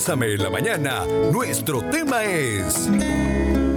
Bésame 0.00 0.32
en 0.32 0.42
la 0.42 0.48
mañana, 0.48 1.04
nuestro 1.30 1.82
tema 1.90 2.24
es... 2.24 2.88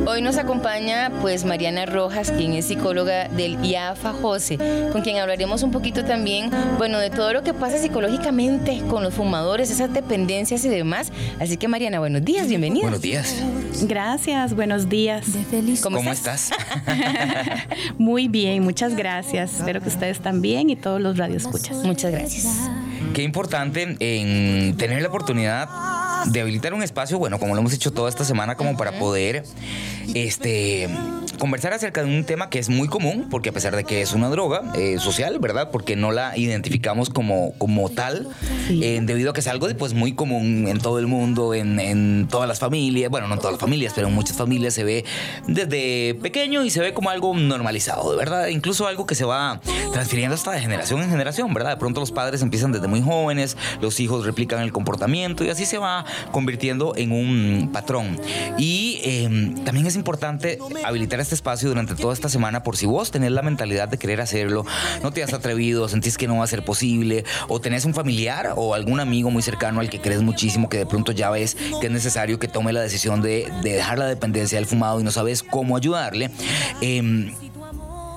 Hoy 0.05 0.21
nos 0.21 0.37
acompaña 0.37 1.11
pues 1.19 1.43
Mariana 1.43 1.85
Rojas, 1.85 2.31
quien 2.31 2.53
es 2.53 2.67
psicóloga 2.67 3.27
del 3.27 3.61
IAFA 3.65 4.13
Jose, 4.13 4.57
con 4.93 5.01
quien 5.01 5.17
hablaremos 5.17 5.63
un 5.63 5.71
poquito 5.71 6.05
también, 6.05 6.49
bueno, 6.77 6.99
de 6.99 7.09
todo 7.09 7.33
lo 7.33 7.43
que 7.43 7.53
pasa 7.53 7.77
psicológicamente 7.77 8.81
con 8.89 9.03
los 9.03 9.13
fumadores, 9.13 9.69
esas 9.69 9.93
dependencias 9.93 10.63
y 10.63 10.69
demás. 10.69 11.11
Así 11.41 11.57
que 11.57 11.67
Mariana, 11.67 11.99
buenos 11.99 12.23
días, 12.23 12.47
bienvenida. 12.47 12.83
Buenos 12.83 13.01
días. 13.01 13.43
Gracias, 13.81 14.53
buenos 14.55 14.87
días. 14.87 15.25
¿Cómo, 15.81 15.97
¿Cómo 15.97 16.13
estás? 16.13 16.51
estás? 16.51 17.67
Muy 17.97 18.29
bien, 18.29 18.63
muchas 18.63 18.95
gracias. 18.95 19.59
Espero 19.59 19.81
que 19.81 19.89
ustedes 19.89 20.21
también 20.21 20.69
y 20.69 20.77
todos 20.77 21.01
los 21.01 21.17
radioescuchas. 21.17 21.83
Muchas 21.83 22.13
gracias. 22.13 22.47
Qué 23.13 23.23
importante 23.23 23.97
en 23.99 24.77
tener 24.77 25.01
la 25.01 25.09
oportunidad 25.09 25.67
de 26.25 26.41
habilitar 26.41 26.73
un 26.73 26.83
espacio, 26.83 27.19
bueno, 27.19 27.39
como 27.39 27.53
lo 27.53 27.61
hemos 27.61 27.73
hecho 27.73 27.91
toda 27.91 28.09
esta 28.09 28.25
semana, 28.25 28.55
como 28.55 28.77
para 28.77 28.91
poder 28.99 29.43
este, 30.13 30.89
conversar 31.39 31.73
acerca 31.73 32.03
de 32.03 32.07
un 32.07 32.23
tema 32.25 32.49
que 32.49 32.59
es 32.59 32.69
muy 32.69 32.87
común, 32.87 33.27
porque 33.29 33.49
a 33.49 33.51
pesar 33.51 33.75
de 33.75 33.83
que 33.83 34.01
es 34.01 34.13
una 34.13 34.29
droga 34.29 34.71
eh, 34.75 34.97
social, 34.99 35.39
¿verdad? 35.39 35.69
Porque 35.71 35.95
no 35.95 36.11
la 36.11 36.37
identificamos 36.37 37.09
como, 37.09 37.53
como 37.57 37.89
tal, 37.89 38.27
eh, 38.69 38.99
debido 39.03 39.31
a 39.31 39.33
que 39.33 39.39
es 39.39 39.47
algo 39.47 39.67
pues, 39.77 39.93
muy 39.93 40.13
común 40.13 40.67
en 40.67 40.79
todo 40.79 40.99
el 40.99 41.07
mundo, 41.07 41.53
en, 41.53 41.79
en 41.79 42.27
todas 42.29 42.47
las 42.47 42.59
familias, 42.59 43.09
bueno, 43.09 43.27
no 43.27 43.33
en 43.33 43.39
todas 43.39 43.53
las 43.53 43.61
familias, 43.61 43.93
pero 43.95 44.07
en 44.07 44.13
muchas 44.13 44.37
familias 44.37 44.73
se 44.73 44.83
ve 44.83 45.05
desde 45.47 46.15
pequeño 46.15 46.63
y 46.63 46.69
se 46.69 46.79
ve 46.79 46.93
como 46.93 47.09
algo 47.09 47.33
normalizado, 47.35 48.11
de 48.11 48.17
verdad, 48.17 48.47
incluso 48.47 48.87
algo 48.87 49.05
que 49.05 49.15
se 49.15 49.25
va 49.25 49.59
transfiriendo 49.91 50.35
hasta 50.35 50.51
de 50.51 50.61
generación 50.61 51.01
en 51.01 51.09
generación, 51.09 51.53
¿verdad? 51.53 51.71
De 51.71 51.77
pronto 51.77 51.99
los 51.99 52.11
padres 52.11 52.41
empiezan 52.41 52.71
desde 52.71 52.87
muy 52.87 53.01
jóvenes, 53.01 53.57
los 53.81 53.99
hijos 53.99 54.25
replican 54.25 54.61
el 54.61 54.71
comportamiento 54.71 55.43
y 55.43 55.49
así 55.49 55.65
se 55.65 55.77
va 55.77 56.05
convirtiendo 56.31 56.93
en 56.95 57.11
un 57.11 57.69
patrón. 57.71 58.19
Y 58.57 59.01
eh, 59.03 59.53
también 59.65 59.87
es 59.87 59.95
importante 59.95 60.59
habilitar 60.83 61.19
este 61.19 61.35
espacio 61.35 61.69
durante 61.69 61.95
toda 61.95 62.13
esta 62.13 62.29
semana 62.29 62.63
por 62.63 62.77
si 62.77 62.85
vos 62.85 63.11
tenés 63.11 63.31
la 63.31 63.41
mentalidad 63.41 63.87
de 63.89 63.97
querer 63.97 64.21
hacerlo, 64.21 64.65
no 65.01 65.11
te 65.11 65.23
has 65.23 65.33
atrevido, 65.33 65.87
sentís 65.87 66.17
que 66.17 66.27
no 66.27 66.37
va 66.37 66.43
a 66.43 66.47
ser 66.47 66.63
posible, 66.63 67.25
o 67.47 67.59
tenés 67.59 67.85
un 67.85 67.93
familiar 67.93 68.53
o 68.55 68.73
algún 68.73 68.99
amigo 68.99 69.29
muy 69.31 69.43
cercano 69.43 69.79
al 69.79 69.89
que 69.89 69.99
crees 69.99 70.21
muchísimo 70.21 70.69
que 70.69 70.77
de 70.77 70.85
pronto 70.85 71.11
ya 71.11 71.29
ves 71.29 71.55
que 71.79 71.87
es 71.87 71.91
necesario 71.91 72.39
que 72.39 72.47
tome 72.47 72.73
la 72.73 72.81
decisión 72.81 73.21
de, 73.21 73.51
de 73.61 73.73
dejar 73.73 73.99
la 73.99 74.07
dependencia 74.07 74.57
del 74.57 74.65
fumado 74.65 74.99
y 74.99 75.03
no 75.03 75.11
sabes 75.11 75.43
cómo 75.43 75.77
ayudarle. 75.77 76.31
Eh, 76.81 77.31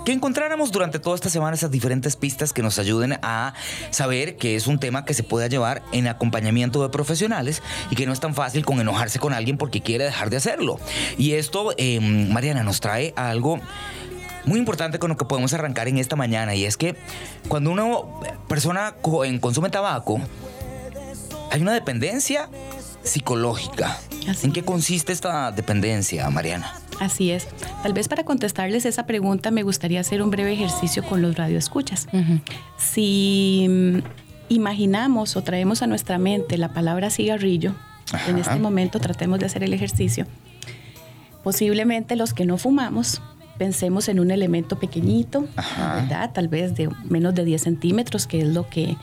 que 0.07 0.13
encontráramos 0.13 0.71
durante 0.71 1.01
toda 1.01 1.17
esta 1.17 1.29
semana 1.29 1.57
esas 1.57 1.73
diferentes 1.73 2.15
pistas 2.15 2.53
que 2.53 2.63
nos 2.63 2.79
ayuden 2.79 3.19
a 3.23 3.55
saber 3.91 4.37
que 4.37 4.55
es 4.55 4.69
un 4.69 4.79
tema 4.79 5.05
que 5.05 5.15
se 5.15 5.25
pueda 5.25 5.49
llevar 5.49 5.83
en 5.91 6.07
acompañamiento 6.07 6.81
de 6.81 6.91
profesionales 6.91 7.61
y 7.91 7.97
que 7.97 8.07
no 8.07 8.13
es 8.13 8.21
tan 8.21 8.33
fácil 8.33 8.65
con 8.65 8.81
enojarse 8.81 9.19
con 9.19 9.35
alguien 9.35 9.59
porque 9.59 9.83
quiere 9.83 10.05
dejar 10.05 10.31
de 10.31 10.37
hacerlo. 10.37 10.79
Y 11.19 11.33
esto, 11.33 11.75
eh, 11.77 11.99
Mariana, 11.99 12.63
nos 12.63 12.79
trae 12.81 13.15
algo 13.17 13.59
muy 14.45 14.61
importante 14.61 15.01
con 15.01 15.11
lo 15.11 15.17
que 15.17 15.25
podemos 15.25 15.53
arrancar 15.55 15.89
en 15.89 15.99
esta 15.99 16.15
mañana 16.15 16.55
y 16.55 16.67
es 16.67 16.77
que 16.77 16.95
cuando 17.49 17.73
una 17.73 17.85
persona 18.47 18.95
en- 19.25 19.41
consume 19.41 19.71
tabaco, 19.71 20.21
hay 21.51 21.61
una 21.61 21.73
dependencia 21.73 22.49
psicológica. 23.03 23.99
¿En 24.45 24.53
qué 24.53 24.63
consiste 24.63 25.13
esta 25.13 25.51
dependencia, 25.51 26.31
Mariana? 26.31 26.73
Así 27.01 27.31
es. 27.31 27.49
Tal 27.83 27.93
vez 27.93 28.09
para 28.09 28.25
contestarles 28.25 28.85
esa 28.87 29.07
pregunta 29.07 29.51
me 29.51 29.63
gustaría 29.63 30.01
hacer 30.01 30.23
un 30.23 30.31
breve 30.31 30.53
ejercicio 30.53 31.03
con 31.03 31.23
los 31.23 31.37
radioescuchas. 31.37 32.09
Si 32.77 33.67
mm, 33.69 33.99
imaginamos 34.49 35.37
o 35.37 35.43
traemos 35.43 35.83
a 35.83 35.87
nuestra 35.87 36.19
mente 36.19 36.59
la 36.59 36.73
palabra 36.73 37.11
cigarrillo, 37.11 37.75
en 38.29 38.39
este 38.39 38.59
momento 38.59 39.01
tratemos 39.01 39.39
de 39.41 39.47
hacer 39.47 39.63
el 39.63 39.73
ejercicio. 39.73 40.27
Posiblemente 41.43 42.17
los 42.17 42.35
que 42.35 42.47
no 42.47 42.57
fumamos 42.57 43.21
pensemos 43.59 44.09
en 44.09 44.21
un 44.21 44.31
elemento 44.31 44.79
pequeñito, 44.79 45.47
Ajá. 45.57 45.97
¿verdad? 45.97 46.31
Tal 46.33 46.49
vez 46.49 46.75
de 46.75 46.89
menos 47.09 47.35
de 47.35 47.45
10 47.45 47.63
centímetros, 47.63 48.27
que 48.27 48.43
es 48.43 48.49
lo 48.49 48.69
que 48.69 48.97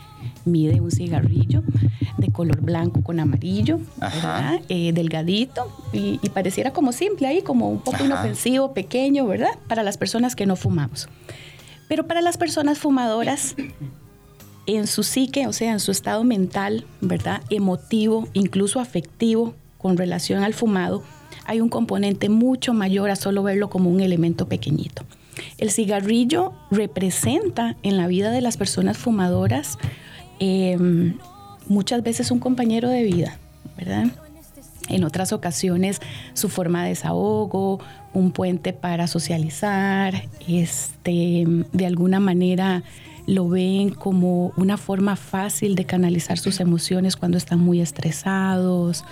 mide 0.44 0.80
un 0.80 0.90
cigarrillo, 0.90 1.62
de 2.24 2.32
color 2.32 2.60
blanco 2.60 3.02
con 3.02 3.20
amarillo. 3.20 3.80
Eh, 4.68 4.92
delgadito 4.92 5.70
y, 5.92 6.18
y 6.22 6.28
pareciera 6.30 6.72
como 6.72 6.92
simple 6.92 7.26
ahí, 7.26 7.42
como 7.42 7.68
un 7.70 7.78
poco 7.78 7.96
Ajá. 7.96 8.04
inofensivo, 8.06 8.72
pequeño, 8.72 9.26
¿verdad? 9.26 9.58
Para 9.68 9.82
las 9.82 9.98
personas 9.98 10.34
que 10.36 10.46
no 10.46 10.56
fumamos. 10.56 11.08
Pero 11.88 12.06
para 12.06 12.20
las 12.22 12.38
personas 12.38 12.78
fumadoras, 12.78 13.54
en 14.66 14.86
su 14.86 15.02
psique, 15.02 15.46
o 15.46 15.52
sea, 15.52 15.72
en 15.72 15.80
su 15.80 15.90
estado 15.90 16.24
mental, 16.24 16.86
¿verdad? 17.00 17.42
Emotivo, 17.50 18.28
incluso 18.32 18.80
afectivo, 18.80 19.54
con 19.78 19.96
relación 19.96 20.42
al 20.42 20.54
fumado, 20.54 21.02
hay 21.44 21.60
un 21.60 21.68
componente 21.68 22.30
mucho 22.30 22.72
mayor 22.72 23.10
a 23.10 23.16
solo 23.16 23.42
verlo 23.42 23.68
como 23.68 23.90
un 23.90 24.00
elemento 24.00 24.48
pequeñito. 24.48 25.04
El 25.58 25.70
cigarrillo 25.70 26.52
representa 26.70 27.76
en 27.82 27.96
la 27.96 28.06
vida 28.06 28.30
de 28.30 28.40
las 28.40 28.56
personas 28.56 28.96
fumadoras 28.96 29.78
eh, 30.40 30.78
muchas 31.68 32.02
veces 32.02 32.30
un 32.30 32.38
compañero 32.38 32.88
de 32.88 33.02
vida, 33.02 33.38
¿verdad? 33.76 34.06
En 34.88 35.04
otras 35.04 35.32
ocasiones 35.32 36.00
su 36.34 36.48
forma 36.48 36.82
de 36.82 36.90
desahogo, 36.90 37.80
un 38.12 38.32
puente 38.32 38.72
para 38.72 39.06
socializar, 39.06 40.28
este, 40.46 41.44
de 41.72 41.86
alguna 41.86 42.20
manera 42.20 42.82
lo 43.26 43.48
ven 43.48 43.90
como 43.90 44.52
una 44.56 44.76
forma 44.76 45.16
fácil 45.16 45.74
de 45.74 45.86
canalizar 45.86 46.38
sus 46.38 46.60
emociones 46.60 47.16
cuando 47.16 47.38
están 47.38 47.60
muy 47.60 47.80
estresados, 47.80 49.04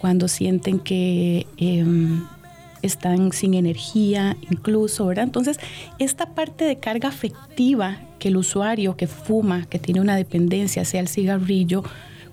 cuando 0.00 0.28
sienten 0.28 0.80
que 0.80 1.46
em, 1.56 2.24
están 2.82 3.32
sin 3.32 3.54
energía 3.54 4.36
incluso, 4.50 5.06
¿verdad? 5.06 5.24
Entonces, 5.24 5.58
esta 5.98 6.34
parte 6.34 6.64
de 6.64 6.76
carga 6.78 7.08
afectiva 7.08 7.98
que 8.18 8.28
el 8.28 8.36
usuario 8.36 8.96
que 8.96 9.06
fuma, 9.06 9.66
que 9.66 9.78
tiene 9.78 10.00
una 10.00 10.16
dependencia 10.16 10.82
hacia 10.82 11.00
el 11.00 11.08
cigarrillo, 11.08 11.82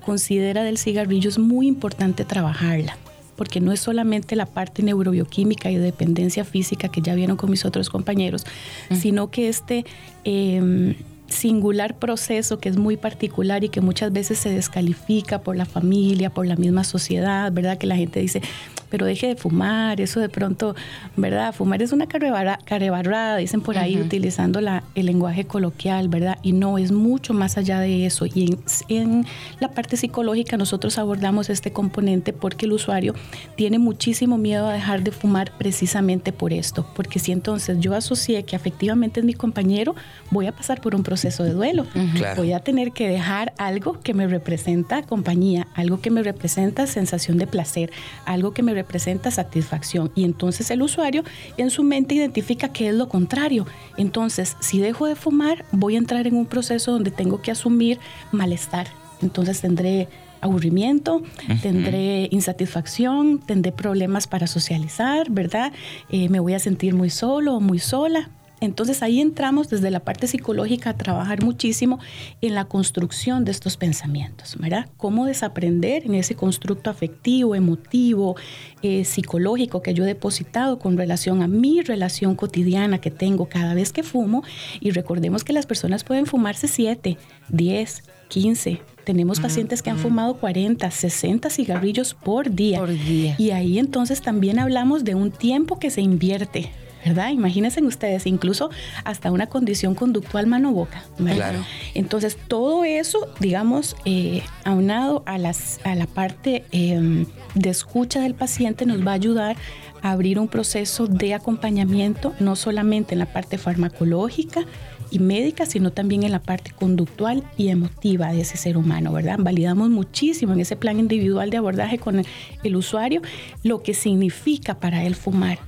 considera 0.05 0.63
del 0.63 0.77
cigarrillo 0.77 1.29
es 1.29 1.37
muy 1.37 1.67
importante 1.67 2.23
trabajarla, 2.25 2.97
porque 3.35 3.59
no 3.59 3.71
es 3.71 3.79
solamente 3.79 4.35
la 4.35 4.45
parte 4.45 4.83
neurobioquímica 4.83 5.69
y 5.69 5.75
de 5.75 5.81
dependencia 5.81 6.45
física 6.45 6.87
que 6.87 7.01
ya 7.01 7.13
vieron 7.15 7.37
con 7.37 7.49
mis 7.49 7.65
otros 7.65 7.89
compañeros, 7.89 8.45
sino 8.91 9.29
que 9.29 9.49
este... 9.49 9.85
em, 10.23 10.95
singular 11.27 11.95
proceso 11.97 12.59
que 12.59 12.69
es 12.69 12.77
muy 12.77 12.97
particular 12.97 13.63
y 13.63 13.69
que 13.69 13.81
muchas 13.81 14.11
veces 14.13 14.39
se 14.39 14.49
descalifica 14.49 15.39
por 15.41 15.55
la 15.57 15.65
familia, 15.65 16.29
por 16.29 16.45
la 16.47 16.55
misma 16.55 16.83
sociedad, 16.83 17.51
¿verdad? 17.51 17.77
Que 17.77 17.85
la 17.87 17.97
gente 17.97 18.19
dice, 18.21 18.41
pero 18.89 19.05
deje 19.05 19.27
de 19.27 19.35
fumar, 19.35 19.99
eso 19.99 20.21
de 20.21 20.29
pronto, 20.29 20.73
¿verdad? 21.17 21.53
Fumar 21.53 21.81
es 21.81 21.91
una 21.91 22.07
carebarra- 22.07 22.59
carebarrada, 22.63 23.35
dicen 23.35 23.59
por 23.59 23.77
ahí, 23.77 23.99
utilizando 23.99 24.61
la, 24.61 24.83
el 24.95 25.07
lenguaje 25.07 25.43
coloquial, 25.45 26.07
¿verdad? 26.07 26.37
Y 26.41 26.53
no, 26.53 26.77
es 26.77 26.93
mucho 26.93 27.33
más 27.33 27.57
allá 27.57 27.81
de 27.81 28.05
eso. 28.05 28.25
Y 28.25 28.45
en, 28.45 28.59
en 28.87 29.25
la 29.59 29.71
parte 29.71 29.97
psicológica 29.97 30.55
nosotros 30.55 30.97
abordamos 30.97 31.49
este 31.49 31.73
componente 31.73 32.31
porque 32.31 32.65
el 32.65 32.71
usuario 32.71 33.13
tiene 33.57 33.77
muchísimo 33.79 34.37
miedo 34.37 34.67
a 34.67 34.73
dejar 34.73 35.03
de 35.03 35.11
fumar 35.11 35.51
precisamente 35.57 36.31
por 36.31 36.53
esto, 36.53 36.87
porque 36.95 37.19
si 37.19 37.33
entonces 37.33 37.79
yo 37.81 37.93
asocié 37.93 38.43
que 38.43 38.55
efectivamente 38.55 39.19
es 39.19 39.25
mi 39.25 39.33
compañero, 39.33 39.93
voy 40.31 40.45
a 40.47 40.53
pasar 40.53 40.79
por 40.79 40.95
un 40.95 41.03
proceso 41.03 41.16
de 41.21 41.53
duelo. 41.53 41.85
Claro. 42.15 42.41
Voy 42.41 42.53
a 42.53 42.59
tener 42.59 42.91
que 42.91 43.07
dejar 43.07 43.53
algo 43.57 43.99
que 43.99 44.13
me 44.13 44.27
representa 44.27 45.01
compañía, 45.03 45.67
algo 45.73 45.99
que 45.99 46.11
me 46.11 46.23
representa 46.23 46.87
sensación 46.87 47.37
de 47.37 47.47
placer, 47.47 47.91
algo 48.25 48.53
que 48.53 48.63
me 48.63 48.73
representa 48.73 49.31
satisfacción. 49.31 50.11
Y 50.15 50.23
entonces 50.23 50.69
el 50.71 50.81
usuario 50.81 51.23
en 51.57 51.69
su 51.69 51.83
mente 51.83 52.15
identifica 52.15 52.69
que 52.69 52.89
es 52.89 52.95
lo 52.95 53.09
contrario. 53.09 53.65
Entonces, 53.97 54.55
si 54.59 54.79
dejo 54.79 55.05
de 55.05 55.15
fumar, 55.15 55.65
voy 55.71 55.95
a 55.95 55.97
entrar 55.97 56.27
en 56.27 56.35
un 56.35 56.45
proceso 56.45 56.91
donde 56.91 57.11
tengo 57.11 57.41
que 57.41 57.51
asumir 57.51 57.99
malestar. 58.31 58.87
Entonces 59.21 59.61
tendré 59.61 60.07
aburrimiento, 60.41 61.23
tendré 61.61 62.27
insatisfacción, 62.31 63.39
tendré 63.39 63.71
problemas 63.71 64.27
para 64.27 64.47
socializar, 64.47 65.29
¿verdad? 65.31 65.73
Eh, 66.09 66.29
me 66.29 66.39
voy 66.39 66.53
a 66.53 66.59
sentir 66.59 66.93
muy 66.93 67.09
solo 67.09 67.55
o 67.55 67.59
muy 67.59 67.79
sola. 67.79 68.29
Entonces 68.59 69.03
ahí 69.03 69.21
entramos 69.21 69.69
desde 69.69 69.91
la 69.91 69.99
parte 69.99 70.27
psicológica 70.27 70.91
a 70.91 70.97
trabajar 70.97 71.43
muchísimo 71.43 71.99
en 72.41 72.55
la 72.55 72.65
construcción 72.65 73.45
de 73.45 73.51
estos 73.51 73.77
pensamientos, 73.77 74.57
¿verdad? 74.57 74.89
Cómo 74.97 75.25
desaprender 75.25 76.05
en 76.05 76.15
ese 76.15 76.35
constructo 76.35 76.89
afectivo, 76.89 77.53
emotivo, 77.53 78.35
eh, 78.81 79.05
psicológico 79.05 79.81
que 79.81 79.93
yo 79.93 80.03
he 80.03 80.07
depositado 80.07 80.79
con 80.79 80.97
relación 80.97 81.43
a 81.43 81.47
mi 81.47 81.81
relación 81.81 82.35
cotidiana 82.35 82.99
que 82.99 83.11
tengo 83.11 83.47
cada 83.47 83.73
vez 83.75 83.93
que 83.93 84.01
fumo. 84.03 84.43
Y 84.79 84.91
recordemos 84.91 85.43
que 85.43 85.53
las 85.53 85.65
personas 85.67 86.03
pueden 86.03 86.25
fumarse 86.25 86.67
7, 86.67 87.17
10, 87.49 88.03
15. 88.27 88.81
Tenemos 89.03 89.39
pacientes 89.39 89.81
que 89.81 89.89
han 89.89 89.97
fumado 89.99 90.37
40, 90.37 90.91
60 90.91 91.49
cigarrillos 91.49 92.13
por 92.13 92.51
día. 92.51 92.79
Por 92.79 92.89
día. 92.89 93.35
Y 93.37 93.51
ahí 93.51 93.79
entonces 93.79 94.21
también 94.21 94.59
hablamos 94.59 95.05
de 95.05 95.15
un 95.15 95.31
tiempo 95.31 95.79
que 95.79 95.89
se 95.89 96.01
invierte. 96.01 96.71
¿Verdad? 97.07 97.29
Imagínense 97.29 97.81
ustedes, 97.83 98.25
incluso 98.27 98.69
hasta 99.03 99.31
una 99.31 99.47
condición 99.47 99.95
conductual 99.95 100.47
mano-boca. 100.47 101.03
Claro. 101.17 101.59
Entonces, 101.93 102.37
todo 102.47 102.83
eso, 102.83 103.27
digamos, 103.39 103.95
eh, 104.05 104.41
aunado 104.63 105.23
a, 105.25 105.37
las, 105.37 105.79
a 105.83 105.95
la 105.95 106.07
parte 106.07 106.65
em, 106.71 107.25
de 107.55 107.69
escucha 107.69 108.21
del 108.21 108.35
paciente, 108.35 108.85
nos 108.85 109.05
va 109.05 109.11
a 109.11 109.15
ayudar 109.15 109.55
a 110.01 110.11
abrir 110.11 110.39
un 110.39 110.47
proceso 110.47 111.07
de 111.07 111.33
acompañamiento, 111.33 112.33
no 112.39 112.55
solamente 112.55 113.15
en 113.15 113.19
la 113.19 113.25
parte 113.25 113.57
farmacológica, 113.57 114.65
y 115.09 115.19
médica, 115.19 115.65
sino 115.65 115.91
también 115.91 116.23
en 116.23 116.31
la 116.31 116.41
parte 116.41 116.71
conductual 116.71 117.43
y 117.55 117.69
emotiva 117.69 118.31
de 118.31 118.41
ese 118.41 118.57
ser 118.57 118.77
humano, 118.77 119.13
¿verdad? 119.13 119.37
Validamos 119.39 119.89
muchísimo 119.89 120.53
en 120.53 120.59
ese 120.59 120.75
plan 120.75 120.99
individual 120.99 121.49
de 121.49 121.57
abordaje 121.57 121.97
con 121.97 122.23
el, 122.63 122.75
usuario 122.75 123.21
lo 123.63 123.81
que 123.81 123.93
significa 123.93 124.79
para 124.79 125.03
él 125.03 125.15
fumar, 125.15 125.59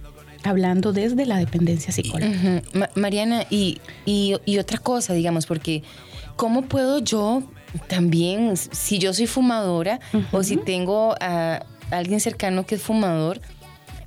hablando 0.43 0.93
desde 0.93 1.25
la 1.25 1.37
dependencia 1.37 1.91
psicológica. 1.91 2.61
Mariana, 2.95 3.45
y, 3.49 3.79
y, 4.05 4.57
otra 4.57 4.77
cosa, 4.77 5.13
digamos, 5.13 5.45
porque 5.45 5.83
¿cómo 6.35 6.63
puedo 6.63 6.99
yo 6.99 7.43
también, 7.87 8.55
si 8.57 8.99
yo 8.99 9.13
soy 9.13 9.27
fumadora 9.27 9.99
o 10.31 10.43
si 10.43 10.57
tengo 10.57 11.15
a 11.19 11.65
alguien 11.91 12.19
cercano 12.19 12.65
que 12.65 12.75
es 12.75 12.81
fumador, 12.81 13.41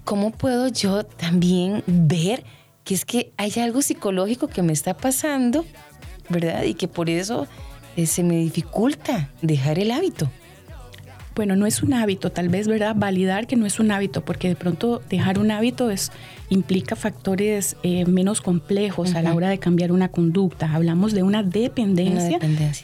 ¿cómo 0.04 0.30
puedo 0.30 0.68
yo 0.68 1.04
también 1.04 1.84
ver 1.86 2.44
que 2.84 2.94
es 2.94 3.04
que 3.04 3.32
hay 3.36 3.52
algo 3.60 3.82
psicológico 3.82 4.48
que 4.48 4.62
me 4.62 4.72
está 4.72 4.96
pasando, 4.96 5.64
¿verdad? 6.28 6.64
Y 6.64 6.74
que 6.74 6.88
por 6.88 7.08
eso 7.08 7.46
eh, 7.96 8.06
se 8.06 8.24
me 8.24 8.36
dificulta 8.36 9.30
dejar 9.40 9.78
el 9.78 9.92
hábito 9.92 10.28
bueno, 11.34 11.56
no 11.56 11.66
es 11.66 11.82
un 11.82 11.94
hábito, 11.94 12.30
tal 12.30 12.48
vez, 12.48 12.68
¿verdad? 12.68 12.94
Validar 12.96 13.46
que 13.46 13.56
no 13.56 13.66
es 13.66 13.80
un 13.80 13.90
hábito, 13.90 14.24
porque 14.24 14.48
de 14.48 14.56
pronto 14.56 15.02
dejar 15.08 15.38
un 15.38 15.50
hábito 15.50 15.90
es, 15.90 16.12
implica 16.50 16.96
factores 16.96 17.76
eh, 17.82 18.04
menos 18.04 18.40
complejos 18.40 19.14
a 19.14 19.22
la 19.22 19.34
hora 19.34 19.48
de 19.48 19.58
cambiar 19.58 19.92
una 19.92 20.08
conducta. 20.08 20.72
Hablamos 20.72 21.12
de 21.12 21.22
una 21.22 21.42
dependencia, 21.42 22.38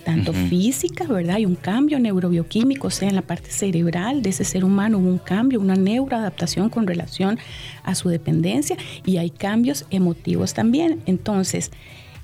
tanto 0.05 0.33
física, 0.33 1.05
¿verdad? 1.05 1.39
Y 1.39 1.47
un 1.47 1.57
cambio 1.57 1.99
neurobioquímico, 1.99 2.89
o 2.89 2.91
sea, 2.91 3.09
en 3.09 3.17
la 3.17 3.23
parte 3.23 3.51
cerebral 3.51 4.23
de 4.23 4.31
ese 4.31 4.45
ser 4.45 4.65
humano 4.65 4.99
hubo 4.99 5.09
un 5.09 5.19
cambio, 5.19 5.61
una 5.61 5.77
neuroadaptación 5.77 6.71
con 6.71 6.87
relación 6.87 7.39
a 7.83 7.95
su 7.95 8.09
dependencia 8.09 8.77
y 9.05 9.19
hay 9.19 9.31
cambios 9.31 9.85
emotivos 9.91 10.55
también. 10.55 11.01
Entonces, 11.07 11.71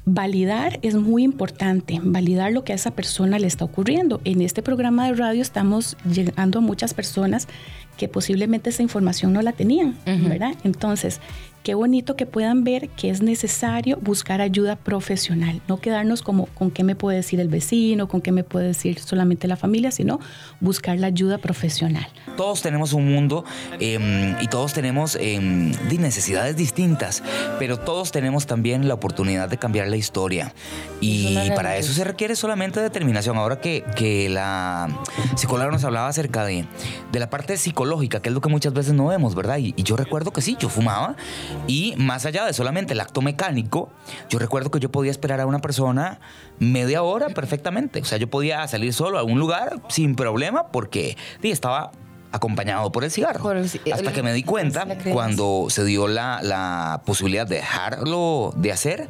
Validar 0.06 0.78
es 0.82 0.94
muy 0.96 1.22
importante, 1.22 1.98
validar 2.02 2.52
lo 2.52 2.62
que 2.62 2.72
a 2.72 2.74
esa 2.74 2.90
persona 2.90 3.38
le 3.38 3.46
está 3.46 3.64
ocurriendo. 3.64 4.20
En 4.24 4.42
este 4.42 4.62
programa 4.62 5.06
de 5.06 5.14
radio 5.14 5.40
estamos 5.40 5.96
llegando 6.04 6.58
a 6.58 6.62
muchas 6.62 6.92
personas 6.92 7.48
que 7.96 8.06
posiblemente 8.08 8.68
esa 8.70 8.82
información 8.82 9.32
no 9.32 9.40
la 9.40 9.52
tenían, 9.52 9.96
¿verdad? 10.04 10.56
Entonces, 10.62 11.20
qué 11.64 11.75
bonito 11.75 12.14
que 12.14 12.26
puedan 12.26 12.62
ver 12.62 12.90
que 12.90 13.08
es 13.08 13.22
necesario 13.22 13.96
buscar 14.00 14.43
ayuda 14.43 14.76
profesional, 14.76 15.62
no 15.66 15.78
quedarnos 15.78 16.20
como 16.20 16.44
con 16.46 16.70
qué 16.70 16.84
me 16.84 16.94
puede 16.94 17.16
decir 17.16 17.40
el 17.40 17.49
vecino, 17.49 18.06
con 18.06 18.20
qué 18.20 18.32
me 18.32 18.44
puede 18.44 18.66
decir 18.69 19.00
solamente 19.00 19.49
la 19.49 19.56
familia, 19.56 19.90
sino 19.90 20.20
buscar 20.61 20.99
la 20.99 21.06
ayuda 21.06 21.38
profesional. 21.38 22.06
Todos 22.37 22.61
tenemos 22.61 22.93
un 22.93 23.11
mundo 23.11 23.46
em, 23.81 24.37
y 24.43 24.49
todos 24.49 24.75
tenemos 24.75 25.16
em, 25.19 25.72
necesidades 25.99 26.55
distintas, 26.55 27.22
pero 27.58 27.78
todos 27.78 28.12
tenemos 28.12 28.46
también 28.46 28.87
la 28.87 28.94
oportunidad 28.94 29.49
de 29.49 29.56
cambiar 29.56 29.88
la 29.88 29.96
historia. 29.96 30.52
Y 31.00 31.50
para 31.56 31.78
eso 31.78 31.93
se 31.94 32.05
requiere 32.05 32.37
solamente 32.37 32.81
determinación. 32.81 33.38
Ahora 33.38 33.60
que, 33.60 33.84
que 33.96 34.28
la 34.28 34.88
psicóloga 35.37 35.70
nos 35.70 35.84
hablaba 35.84 36.08
acerca 36.08 36.44
de, 36.44 36.67
de, 37.10 37.19
la 37.19 37.31
parte 37.31 37.56
psicológica, 37.56 38.20
que 38.20 38.28
es 38.28 38.34
lo 38.34 38.43
que 38.43 38.50
muchas 38.50 38.75
veces 38.75 38.93
no 38.93 39.06
vemos, 39.06 39.34
¿verdad? 39.34 39.58
Y, 39.58 39.72
y 39.76 39.82
yo 39.82 39.96
recuerdo 39.96 40.32
que 40.32 40.43
sí, 40.43 40.56
yo 40.58 40.69
fumaba 40.69 41.17
y 41.66 41.94
más 41.96 42.26
allá 42.26 42.44
de 42.44 42.52
solamente 42.52 42.92
el 42.92 43.00
acto 43.00 43.22
mecánico, 43.22 43.90
yo 44.28 44.38
recuerdo 44.38 44.70
que 44.70 44.80
yo 44.80 44.90
podía 44.90 45.10
esperar 45.10 45.40
a 45.40 45.46
una 45.46 45.60
persona 45.60 46.20
media 46.58 47.02
hora 47.02 47.28
perfectamente. 47.30 48.00
O 48.00 48.04
sea, 48.04 48.18
yo 48.18 48.28
podía 48.28 48.66
salir 48.68 48.92
solo 48.92 49.18
a 49.18 49.20
algún 49.20 49.38
lugar 49.38 49.80
sin 49.88 50.14
problema 50.14 50.68
porque 50.68 51.16
estaba 51.42 51.92
acompañado 52.34 52.90
por 52.90 53.04
el 53.04 53.10
cigarro. 53.10 53.48
Hasta 53.92 54.12
que 54.12 54.22
me 54.22 54.32
di 54.32 54.42
cuenta, 54.42 54.86
cuando 55.12 55.66
se 55.68 55.84
dio 55.84 56.08
la, 56.08 57.00
posibilidad 57.06 57.46
de 57.46 57.56
dejarlo 57.56 58.52
de 58.56 58.72
hacer, 58.72 59.08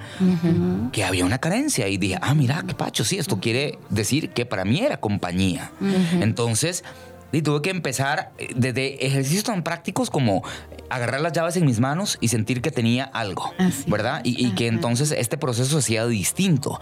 que 0.92 1.04
había 1.04 1.24
una 1.24 1.38
carencia. 1.38 1.88
Y 1.88 1.96
dije, 1.96 2.18
ah, 2.20 2.34
mira, 2.34 2.62
qué 2.66 2.74
pacho, 2.74 3.04
sí, 3.04 3.18
esto 3.18 3.40
quiere 3.40 3.78
decir 3.88 4.30
que 4.30 4.44
para 4.44 4.64
mí 4.64 4.80
era 4.80 4.98
compañía. 4.98 5.72
Entonces, 6.20 6.84
y 7.34 7.42
tuve 7.42 7.62
que 7.62 7.70
empezar 7.70 8.30
eh, 8.38 8.52
desde 8.54 9.04
ejercicios 9.04 9.42
tan 9.42 9.64
prácticos 9.64 10.08
como 10.08 10.44
agarrar 10.90 11.20
las 11.20 11.32
llaves 11.32 11.56
en 11.56 11.66
mis 11.66 11.80
manos 11.80 12.18
y 12.20 12.28
sentir 12.28 12.62
que 12.62 12.70
tenía 12.70 13.04
algo, 13.04 13.52
¿verdad? 13.86 14.20
Y, 14.24 14.52
que 14.54 14.66
entonces 14.66 15.12
este 15.12 15.38
proceso 15.38 15.78
hacía 15.78 16.06
distinto. 16.06 16.80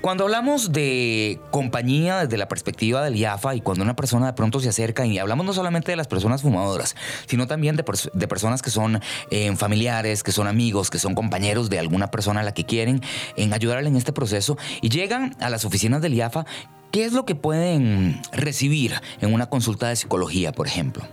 Cuando 0.00 0.24
hablamos 0.24 0.72
de 0.72 1.40
compañía 1.50 2.24
desde 2.24 2.36
la 2.36 2.48
perspectiva 2.48 3.04
del 3.04 3.16
IAFA 3.16 3.54
y 3.54 3.60
cuando 3.60 3.84
una 3.84 3.94
persona 3.94 4.26
de 4.26 4.32
pronto 4.32 4.60
se 4.60 4.68
acerca 4.68 5.06
y 5.06 5.18
hablamos 5.18 5.46
no 5.46 5.52
solamente 5.52 5.92
de 5.92 5.96
las 5.96 6.08
personas 6.08 6.42
fumadoras, 6.42 6.96
sino 7.26 7.46
también 7.46 7.76
de, 7.76 7.84
personas 7.84 8.62
que 8.62 8.70
son 8.70 9.00
eh, 9.30 9.54
familiares, 9.56 10.22
que 10.22 10.32
son 10.32 10.46
amigos, 10.46 10.90
que 10.90 10.98
son 10.98 11.14
compañeros 11.14 11.70
de 11.70 11.78
alguna 11.78 12.10
persona 12.10 12.40
a 12.40 12.44
la 12.44 12.54
que 12.54 12.64
quieren 12.64 13.00
en 13.36 13.52
ayudarle 13.52 13.88
en 13.88 13.96
este 13.96 14.12
proceso 14.12 14.56
y 14.80 14.88
llegan 14.88 15.36
a 15.40 15.50
las 15.50 15.64
oficinas 15.64 16.02
del 16.02 16.14
IAFA, 16.14 16.46
¿qué 16.90 17.04
es 17.04 17.12
lo 17.12 17.24
que 17.24 17.34
pueden 17.34 18.20
recibir 18.32 18.94
en 19.20 19.32
una 19.32 19.46
consulta 19.46 19.88
de 19.88 19.96
psicología, 19.96 20.52
por 20.52 20.66
ejemplo? 20.66 21.04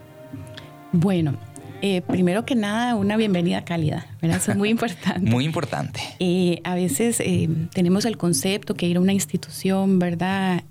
Bueno, 0.92 1.38
eh, 1.88 2.02
primero 2.02 2.48
que 2.48 2.56
nada, 2.56 2.96
una 2.96 3.16
bienvenida 3.16 3.64
cálida, 3.64 4.08
¿verdad? 4.20 4.38
Eso 4.38 4.54
es 4.54 4.58
muy 4.58 4.70
importante. 4.72 5.30
muy 5.30 5.46
importante. 5.46 6.00
Eh, 6.18 6.60
a 6.64 6.74
veces 6.74 7.20
eh, 7.20 7.48
tenemos 7.76 8.06
el 8.06 8.18
concepto 8.18 8.74
que 8.74 8.88
ir 8.88 8.98
a 8.98 9.02
una 9.02 9.14
institución, 9.14 10.00
¿verdad? 10.00 10.64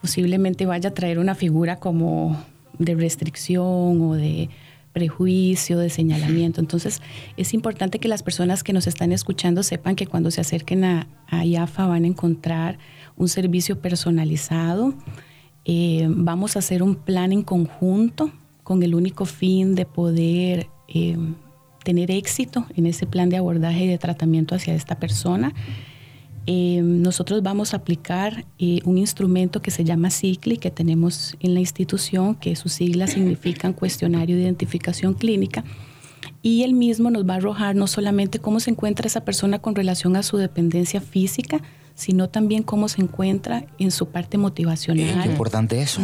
posiblemente 0.00 0.64
vaya 0.64 0.90
a 0.90 0.94
traer 0.94 1.18
una 1.18 1.34
figura 1.34 1.80
como 1.80 2.40
de 2.78 2.94
restricción 2.94 4.00
o 4.00 4.14
de 4.14 4.48
prejuicio, 4.92 5.80
de 5.80 5.90
señalamiento. 5.90 6.60
Entonces, 6.66 7.02
es 7.36 7.52
importante 7.52 7.98
que 7.98 8.06
las 8.06 8.22
personas 8.22 8.62
que 8.62 8.72
nos 8.72 8.86
están 8.86 9.10
escuchando 9.10 9.64
sepan 9.64 9.96
que 9.96 10.06
cuando 10.06 10.30
se 10.30 10.40
acerquen 10.40 10.84
a, 10.84 11.08
a 11.26 11.44
IAFA 11.44 11.88
van 11.88 12.04
a 12.04 12.06
encontrar 12.06 12.78
un 13.16 13.28
servicio 13.28 13.80
personalizado. 13.80 14.94
vamos 16.08 16.54
a 16.54 16.60
hacer 16.60 16.80
un 16.84 16.94
plan 16.94 17.32
en 17.32 17.42
conjunto 17.42 18.30
con 18.62 18.82
el 18.82 18.94
único 18.94 19.24
fin 19.24 19.74
de 19.74 19.86
poder 19.86 20.68
eh, 20.88 21.16
tener 21.84 22.10
éxito 22.10 22.66
en 22.76 22.86
ese 22.86 23.06
plan 23.06 23.28
de 23.28 23.36
abordaje 23.36 23.84
y 23.84 23.88
de 23.88 23.98
tratamiento 23.98 24.54
hacia 24.54 24.74
esta 24.74 24.98
persona. 24.98 25.52
Eh, 26.46 26.80
nosotros 26.82 27.42
vamos 27.42 27.72
a 27.72 27.78
aplicar 27.78 28.44
eh, 28.58 28.80
un 28.84 28.98
instrumento 28.98 29.62
que 29.62 29.70
se 29.70 29.84
llama 29.84 30.10
CICLI 30.10 30.56
que 30.56 30.72
tenemos 30.72 31.36
en 31.38 31.54
la 31.54 31.60
institución, 31.60 32.34
que 32.34 32.56
sus 32.56 32.72
siglas 32.72 33.10
significan 33.14 33.72
Cuestionario 33.72 34.36
de 34.36 34.42
Identificación 34.42 35.14
Clínica, 35.14 35.64
y 36.40 36.62
el 36.64 36.74
mismo 36.74 37.10
nos 37.10 37.28
va 37.28 37.34
a 37.34 37.36
arrojar 37.36 37.76
no 37.76 37.86
solamente 37.86 38.40
cómo 38.40 38.58
se 38.58 38.70
encuentra 38.70 39.06
esa 39.06 39.24
persona 39.24 39.60
con 39.60 39.76
relación 39.76 40.16
a 40.16 40.24
su 40.24 40.36
dependencia 40.36 41.00
física, 41.00 41.60
sino 41.94 42.28
también 42.28 42.62
cómo 42.62 42.88
se 42.88 43.02
encuentra 43.02 43.64
en 43.78 43.90
su 43.90 44.06
parte 44.06 44.38
motivacional. 44.38 45.20
Es 45.20 45.26
importante 45.26 45.80
eso. 45.80 46.00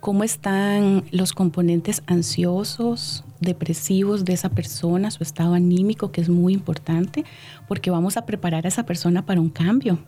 Cómo 0.00 0.24
están 0.24 1.04
los 1.10 1.32
componentes 1.32 2.02
ansiosos, 2.06 3.24
depresivos 3.40 4.24
de 4.24 4.32
esa 4.32 4.50
persona, 4.50 5.10
su 5.10 5.22
estado 5.22 5.54
anímico, 5.54 6.12
que 6.12 6.20
es 6.20 6.28
muy 6.28 6.52
importante, 6.52 7.24
porque 7.66 7.90
vamos 7.90 8.16
a 8.16 8.26
preparar 8.26 8.64
a 8.64 8.68
esa 8.68 8.84
persona 8.84 9.26
para 9.26 9.40
un 9.40 9.50
cambio. 9.50 9.98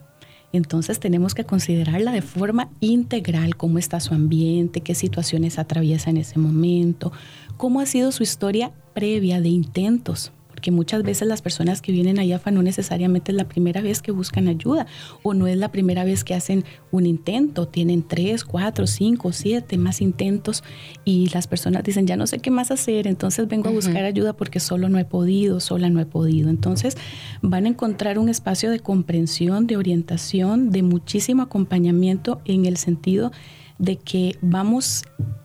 Entonces 0.53 0.99
tenemos 0.99 1.33
que 1.33 1.45
considerarla 1.45 2.11
de 2.11 2.21
forma 2.21 2.69
integral, 2.81 3.55
cómo 3.55 3.77
está 3.77 3.99
su 4.01 4.13
ambiente, 4.13 4.81
qué 4.81 4.95
situaciones 4.95 5.57
atraviesa 5.59 6.09
en 6.09 6.17
ese 6.17 6.39
momento, 6.39 7.13
cómo 7.55 7.79
ha 7.79 7.85
sido 7.85 8.11
su 8.11 8.23
historia 8.23 8.73
previa 8.93 9.39
de 9.39 9.47
intentos 9.47 10.33
que 10.61 10.71
muchas 10.71 11.03
veces 11.03 11.27
las 11.27 11.41
personas 11.41 11.81
que 11.81 11.91
vienen 11.91 12.19
a 12.19 12.23
IAFA 12.23 12.51
no 12.51 12.61
necesariamente 12.63 13.31
es 13.31 13.37
la 13.37 13.47
primera 13.47 13.81
vez 13.81 14.01
que 14.01 14.11
buscan 14.11 14.47
ayuda 14.47 14.87
o 15.23 15.33
no 15.33 15.47
es 15.47 15.57
la 15.57 15.71
primera 15.71 16.03
vez 16.03 16.23
que 16.23 16.33
hacen 16.33 16.63
un 16.91 17.05
intento, 17.05 17.67
tienen 17.67 18.03
tres, 18.03 18.43
cuatro, 18.43 18.87
cinco, 18.87 19.31
siete 19.31 19.77
más 19.77 20.01
intentos 20.01 20.63
y 21.03 21.29
las 21.29 21.47
personas 21.47 21.83
dicen, 21.83 22.07
ya 22.07 22.15
no 22.15 22.27
sé 22.27 22.39
qué 22.39 22.51
más 22.51 22.71
hacer, 22.71 23.07
entonces 23.07 23.47
vengo 23.47 23.69
a 23.69 23.71
buscar 23.71 24.05
ayuda 24.05 24.33
porque 24.33 24.59
solo 24.59 24.89
no 24.89 24.99
he 24.99 25.05
podido, 25.05 25.59
sola 25.59 25.89
no 25.89 25.99
he 25.99 26.05
podido. 26.05 26.49
Entonces 26.49 26.95
van 27.41 27.65
a 27.65 27.69
encontrar 27.69 28.19
un 28.19 28.29
espacio 28.29 28.69
de 28.69 28.79
comprensión, 28.79 29.67
de 29.67 29.77
orientación, 29.77 30.71
de 30.71 30.83
muchísimo 30.83 31.43
acompañamiento 31.43 32.41
en 32.45 32.65
el 32.65 32.77
sentido 32.77 33.01
de 33.29 33.60
que 33.97 34.37
vamos 34.41 35.03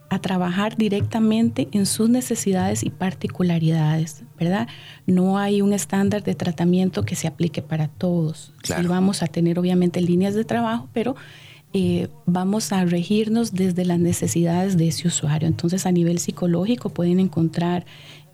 a 0.09 0.21
trabajar 0.21 0.77
directamente 0.77 1.69
en 1.73 1.85
sus 1.87 2.09
necesidades 2.09 2.85
y 2.85 2.91
particularidades, 2.91 4.23
¿verdad? 4.39 4.69
No 5.07 5.39
hay 5.39 5.63
un 5.63 5.73
estándar 5.73 6.23
de 6.23 6.35
tratamiento 6.35 7.05
que 7.05 7.17
se 7.17 7.27
aplique 7.27 7.61
para 7.63 7.89
todos. 7.89 8.53
Sí 8.63 8.75
vamos 8.87 9.23
a 9.23 9.27
tener 9.27 9.59
obviamente 9.59 10.01
líneas 10.01 10.35
de 10.35 10.45
trabajo, 10.45 10.89
pero 10.93 11.17
eh, 11.73 12.09
vamos 12.25 12.73
a 12.73 12.85
regirnos 12.85 13.53
desde 13.53 13.85
las 13.85 13.99
necesidades 13.99 14.77
de 14.77 14.89
ese 14.89 15.09
usuario. 15.09 15.49
Entonces, 15.49 15.85
a 15.85 15.93
nivel 15.93 16.19
psicológico 16.19 16.91
pueden 16.91 17.21
encontrar 17.21 17.85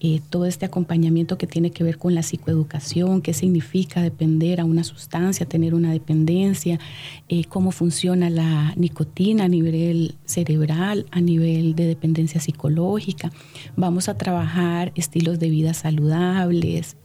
eh, 0.04 0.20
todo 0.30 0.46
este 0.46 0.66
acompañamiento 0.66 1.38
que 1.38 1.46
tiene 1.46 1.70
que 1.70 1.84
ver 1.84 1.96
con 1.96 2.16
la 2.16 2.24
psicoeducación, 2.24 3.22
qué 3.22 3.32
significa 3.34 4.02
depender 4.02 4.60
a 4.60 4.64
una 4.64 4.82
sustancia, 4.82 5.46
tener 5.46 5.76
una 5.76 5.92
dependencia, 5.92 6.80
eh, 7.28 7.44
cómo 7.44 7.70
funciona 7.70 8.28
la 8.28 8.72
nicotina 8.74 9.44
a 9.44 9.48
nivel 9.48 10.16
cerebral, 10.24 11.06
a 11.12 11.20
nivel 11.20 11.76
de 11.76 11.86
dependencia 11.86 12.40
psicológica. 12.40 13.30
Vamos 13.76 14.08
a 14.08 14.18
trabajar 14.18 14.90
estilos 14.96 15.38
de 15.38 15.50
vida 15.50 15.72
saludables 15.72 16.96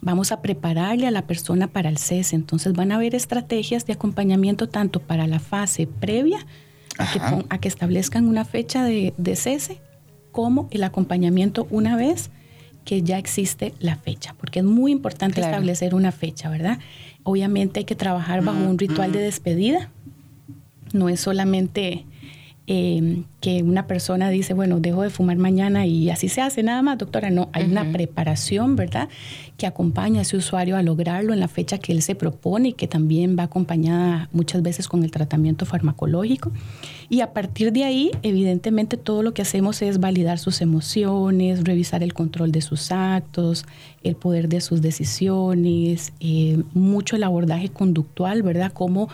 vamos 0.00 0.30
a 0.30 0.40
prepararle 0.40 1.08
a 1.08 1.10
la 1.10 1.26
persona 1.26 1.66
para 1.66 1.88
el 1.88 1.98
cese. 1.98 2.36
Entonces 2.36 2.74
van 2.74 2.92
a 2.92 2.96
haber 2.96 3.16
estrategias 3.16 3.86
de 3.86 3.94
acompañamiento 3.94 4.68
tanto 4.68 5.00
para 5.00 5.26
la 5.26 5.40
fase 5.40 5.88
previa 5.88 6.46
a 7.48 7.58
que, 7.58 7.68
establezcan 7.68 8.28
una 8.28 8.44
fecha 8.44 8.84
de, 8.84 9.12
cese 9.34 9.80
como 10.36 10.68
el 10.70 10.84
acompañamiento 10.84 11.66
una 11.70 11.96
vez 11.96 12.28
que 12.84 13.00
ya 13.00 13.16
existe 13.16 13.72
la 13.80 13.96
fecha, 13.96 14.34
porque 14.38 14.58
es 14.58 14.66
muy 14.66 14.92
importante 14.92 15.40
establecer 15.40 15.94
una 15.94 16.12
fecha, 16.12 16.50
¿verdad? 16.50 16.78
Obviamente 17.22 17.78
hay 17.78 17.84
que 17.86 17.94
trabajar 17.94 18.44
bajo 18.44 18.62
un 18.62 18.78
ritual 18.78 19.12
de 19.12 19.20
despedida, 19.20 19.88
no 20.92 21.08
es 21.08 21.20
solamente 21.20 22.04
eh, 22.68 23.22
que 23.40 23.62
una 23.62 23.86
persona 23.86 24.28
dice, 24.28 24.52
bueno, 24.52 24.80
dejo 24.80 25.02
de 25.02 25.10
fumar 25.10 25.36
mañana 25.36 25.86
y 25.86 26.10
así 26.10 26.28
se 26.28 26.40
hace 26.40 26.64
nada 26.64 26.82
más, 26.82 26.98
doctora. 26.98 27.30
No, 27.30 27.48
hay 27.52 27.64
una 27.64 27.92
preparación, 27.92 28.74
¿verdad? 28.74 29.08
Que 29.56 29.66
acompaña 29.66 30.18
a 30.18 30.22
ese 30.22 30.36
usuario 30.36 30.76
a 30.76 30.82
lograrlo 30.82 31.32
en 31.32 31.38
la 31.38 31.46
fecha 31.46 31.78
que 31.78 31.92
él 31.92 32.02
se 32.02 32.16
propone 32.16 32.70
y 32.70 32.72
que 32.72 32.88
también 32.88 33.36
va 33.38 33.44
acompañada 33.44 34.28
muchas 34.32 34.62
veces 34.62 34.88
con 34.88 35.04
el 35.04 35.12
tratamiento 35.12 35.64
farmacológico. 35.64 36.50
Y 37.08 37.20
a 37.20 37.32
partir 37.32 37.72
de 37.72 37.84
ahí, 37.84 38.10
evidentemente, 38.22 38.96
todo 38.96 39.22
lo 39.22 39.32
que 39.32 39.42
hacemos 39.42 39.80
es 39.80 40.00
validar 40.00 40.40
sus 40.40 40.60
emociones, 40.60 41.62
revisar 41.62 42.02
el 42.02 42.14
control 42.14 42.50
de 42.50 42.62
sus 42.62 42.90
actos, 42.90 43.64
el 44.02 44.16
poder 44.16 44.48
de 44.48 44.60
sus 44.60 44.82
decisiones, 44.82 46.12
eh, 46.18 46.60
mucho 46.74 47.14
el 47.14 47.22
abordaje 47.22 47.68
conductual, 47.68 48.42
¿verdad? 48.42 48.72
Cómo 48.72 49.08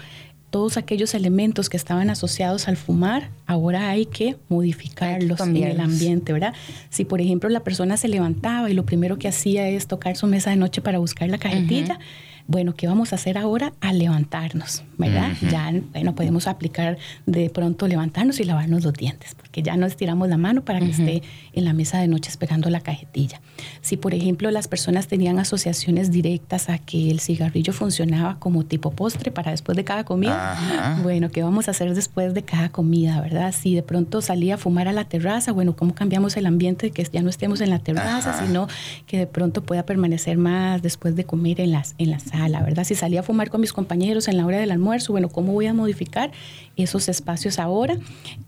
todos 0.52 0.76
aquellos 0.76 1.14
elementos 1.14 1.70
que 1.70 1.78
estaban 1.78 2.10
asociados 2.10 2.68
al 2.68 2.76
fumar, 2.76 3.30
ahora 3.46 3.88
hay 3.88 4.04
que 4.04 4.36
modificarlos 4.50 5.40
en 5.40 5.56
el 5.56 5.80
ambiente, 5.80 6.34
¿verdad? 6.34 6.52
Si 6.90 7.06
por 7.06 7.22
ejemplo 7.22 7.48
la 7.48 7.60
persona 7.60 7.96
se 7.96 8.06
levantaba 8.06 8.68
y 8.68 8.74
lo 8.74 8.84
primero 8.84 9.18
que 9.18 9.28
hacía 9.28 9.66
es 9.66 9.86
tocar 9.86 10.14
su 10.14 10.26
mesa 10.26 10.50
de 10.50 10.56
noche 10.56 10.82
para 10.82 10.98
buscar 10.98 11.30
la 11.30 11.38
cajetilla, 11.38 11.98
bueno, 12.46 12.74
¿qué 12.74 12.86
vamos 12.86 13.12
a 13.12 13.16
hacer 13.16 13.38
ahora? 13.38 13.72
A 13.80 13.92
levantarnos, 13.92 14.84
¿verdad? 14.98 15.32
Ya, 15.50 15.72
bueno, 15.92 16.14
podemos 16.14 16.46
aplicar 16.46 16.98
de 17.26 17.50
pronto 17.50 17.88
levantarnos 17.88 18.40
y 18.40 18.44
lavarnos 18.44 18.84
los 18.84 18.92
dientes, 18.92 19.34
porque 19.34 19.62
ya 19.62 19.76
no 19.76 19.86
estiramos 19.86 20.28
la 20.28 20.36
mano 20.36 20.62
para 20.64 20.80
que 20.80 20.90
esté 20.90 21.22
en 21.52 21.64
la 21.64 21.72
mesa 21.72 21.98
de 21.98 22.08
noche 22.08 22.30
esperando 22.30 22.70
la 22.70 22.80
cajetilla. 22.80 23.40
Si, 23.80 23.96
por 23.96 24.14
ejemplo, 24.14 24.50
las 24.50 24.68
personas 24.68 25.06
tenían 25.06 25.38
asociaciones 25.38 26.10
directas 26.10 26.68
a 26.68 26.78
que 26.78 27.10
el 27.10 27.20
cigarrillo 27.20 27.72
funcionaba 27.72 28.38
como 28.38 28.64
tipo 28.64 28.90
postre 28.90 29.30
para 29.30 29.50
después 29.50 29.76
de 29.76 29.84
cada 29.84 30.04
comida, 30.04 30.98
bueno, 31.02 31.30
¿qué 31.30 31.42
vamos 31.42 31.68
a 31.68 31.72
hacer 31.72 31.94
después 31.94 32.34
de 32.34 32.42
cada 32.42 32.70
comida, 32.70 33.20
verdad? 33.20 33.52
Si 33.52 33.74
de 33.74 33.82
pronto 33.82 34.20
salía 34.20 34.54
a 34.54 34.58
fumar 34.58 34.88
a 34.88 34.92
la 34.92 35.04
terraza, 35.04 35.52
bueno, 35.52 35.76
¿cómo 35.76 35.94
cambiamos 35.94 36.36
el 36.36 36.46
ambiente 36.46 36.86
de 36.86 36.92
que 36.92 37.02
ya 37.12 37.22
no 37.22 37.30
estemos 37.30 37.60
en 37.60 37.70
la 37.70 37.78
terraza, 37.78 38.44
sino 38.44 38.68
que 39.06 39.18
de 39.18 39.26
pronto 39.26 39.62
pueda 39.62 39.84
permanecer 39.84 40.38
más 40.38 40.82
después 40.82 41.16
de 41.16 41.24
comer 41.24 41.60
en 41.60 41.72
las, 41.72 41.94
en 41.98 42.10
las 42.10 42.31
la 42.48 42.62
¿verdad? 42.62 42.84
Si 42.84 42.94
salía 42.94 43.20
a 43.20 43.22
fumar 43.22 43.50
con 43.50 43.60
mis 43.60 43.72
compañeros 43.72 44.28
en 44.28 44.36
la 44.36 44.46
hora 44.46 44.58
del 44.58 44.70
almuerzo, 44.70 45.12
bueno, 45.12 45.28
¿cómo 45.28 45.52
voy 45.52 45.66
a 45.66 45.74
modificar 45.74 46.32
esos 46.76 47.08
espacios 47.08 47.58
ahora 47.58 47.96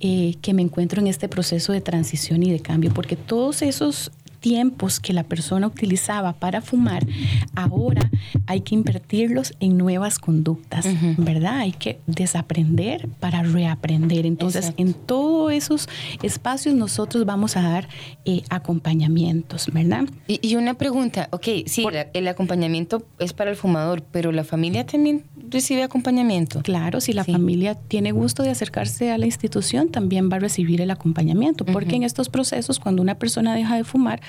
eh, 0.00 0.34
que 0.40 0.54
me 0.54 0.62
encuentro 0.62 1.00
en 1.00 1.06
este 1.06 1.28
proceso 1.28 1.72
de 1.72 1.80
transición 1.80 2.42
y 2.42 2.50
de 2.50 2.60
cambio? 2.60 2.92
Porque 2.92 3.16
todos 3.16 3.62
esos 3.62 4.10
tiempos 4.44 5.00
que 5.00 5.14
la 5.14 5.22
persona 5.22 5.66
utilizaba 5.66 6.34
para 6.34 6.60
fumar, 6.60 7.06
ahora 7.54 8.10
hay 8.46 8.60
que 8.60 8.74
invertirlos 8.74 9.54
en 9.58 9.78
nuevas 9.78 10.18
conductas, 10.18 10.86
¿verdad? 11.16 11.60
Hay 11.60 11.72
que 11.72 11.98
desaprender 12.06 13.08
para 13.20 13.42
reaprender. 13.42 14.26
Entonces, 14.26 14.74
en 14.76 14.92
todos 14.92 15.50
esos 15.50 15.88
espacios 16.22 16.74
nosotros 16.74 17.24
vamos 17.24 17.56
a 17.56 17.62
dar 17.62 17.88
eh, 18.26 18.42
acompañamientos, 18.50 19.72
¿verdad? 19.72 20.04
Y, 20.26 20.54
una 20.56 20.74
pregunta, 20.74 21.28
ok, 21.32 21.46
sí, 21.64 21.86
el 22.12 22.28
acompañamiento 22.28 23.02
es 23.18 23.32
para 23.32 23.48
el 23.48 23.56
fumador, 23.56 24.02
pero 24.12 24.30
la 24.30 24.44
familia 24.44 24.84
también 24.84 25.24
recibe 25.48 25.82
acompañamiento. 25.82 26.60
Claro, 26.60 27.00
si 27.00 27.14
la 27.14 27.24
familia 27.24 27.76
tiene 27.76 28.12
gusto 28.12 28.42
de 28.42 28.50
acercarse 28.50 29.10
a 29.10 29.16
la 29.16 29.24
institución, 29.24 29.88
también 29.88 30.28
va 30.30 30.36
a 30.36 30.40
recibir 30.40 30.82
el 30.82 30.90
acompañamiento, 30.90 31.64
porque 31.64 31.96
en 31.96 32.02
estos 32.02 32.28
procesos, 32.28 32.78
cuando 32.78 33.00
una 33.00 33.14
persona 33.14 33.54
deja 33.54 33.76
de 33.76 33.84
fumar, 33.84 34.20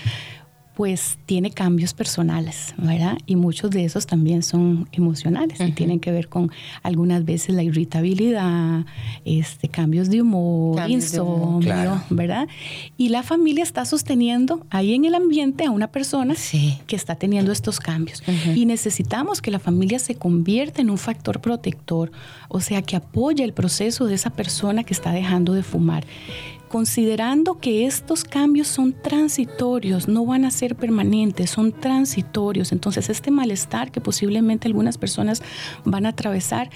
pues 0.76 1.18
tiene 1.26 1.52
cambios 1.52 1.94
personales, 1.94 2.76
¿verdad? 2.78 3.18
Y 3.26 3.38
muchos 3.38 3.72
de 3.72 3.86
esos 3.86 4.06
también 4.06 4.44
son 4.44 4.90
emocionales 4.92 5.60
y 5.62 5.72
tienen 5.72 6.02
que 6.02 6.12
ver 6.12 6.28
con 6.28 6.52
algunas 6.84 7.24
veces 7.24 7.56
la 7.56 7.64
irritabilidad, 7.64 8.86
este, 9.24 9.70
cambios 9.70 10.10
de 10.10 10.22
humor, 10.22 10.90
insomnio, 10.90 12.04
¿verdad? 12.10 12.50
Y 12.98 13.08
la 13.08 13.24
familia 13.24 13.64
está 13.64 13.86
sosteniendo 13.86 14.66
ahí 14.70 14.94
en 14.94 15.06
el 15.06 15.16
ambiente 15.16 15.64
a 15.64 15.72
una 15.72 15.88
persona 15.88 16.36
que 16.88 16.96
está 16.96 17.16
teniendo 17.16 17.54
estos 17.54 17.80
cambios. 17.80 18.22
Y 18.54 18.66
necesitamos 18.66 19.42
que 19.42 19.52
la 19.52 19.60
familia 19.60 19.98
se 19.98 20.16
convierta 20.16 20.82
en 20.82 20.90
un 20.90 20.98
factor 20.98 21.40
protector, 21.40 22.12
o 22.50 22.60
sea, 22.60 22.82
que 22.82 22.98
apoye 22.98 23.46
el 23.46 23.54
proceso 23.54 24.08
de 24.08 24.16
esa 24.16 24.32
persona 24.32 24.84
que 24.84 24.94
está 24.94 25.14
dejando 25.14 25.54
de 25.54 25.64
fumar 25.64 26.06
considerando 26.76 27.58
que 27.58 27.86
estos 27.86 28.26
cambios 28.26 28.68
son 28.68 28.92
transitorios, 28.92 30.10
no 30.10 30.26
van 30.26 30.44
a 30.44 30.52
ser 30.52 30.76
permanentes, 30.76 31.50
son 31.50 31.72
transitorios. 31.72 32.74
Entonces 32.74 33.10
este 33.10 33.32
malestar 33.32 33.94
que 33.94 34.02
posiblemente 34.02 34.68
algunas 34.68 34.98
personas 34.98 35.42
van 35.86 36.06
a 36.06 36.10
atravesar 36.10 36.70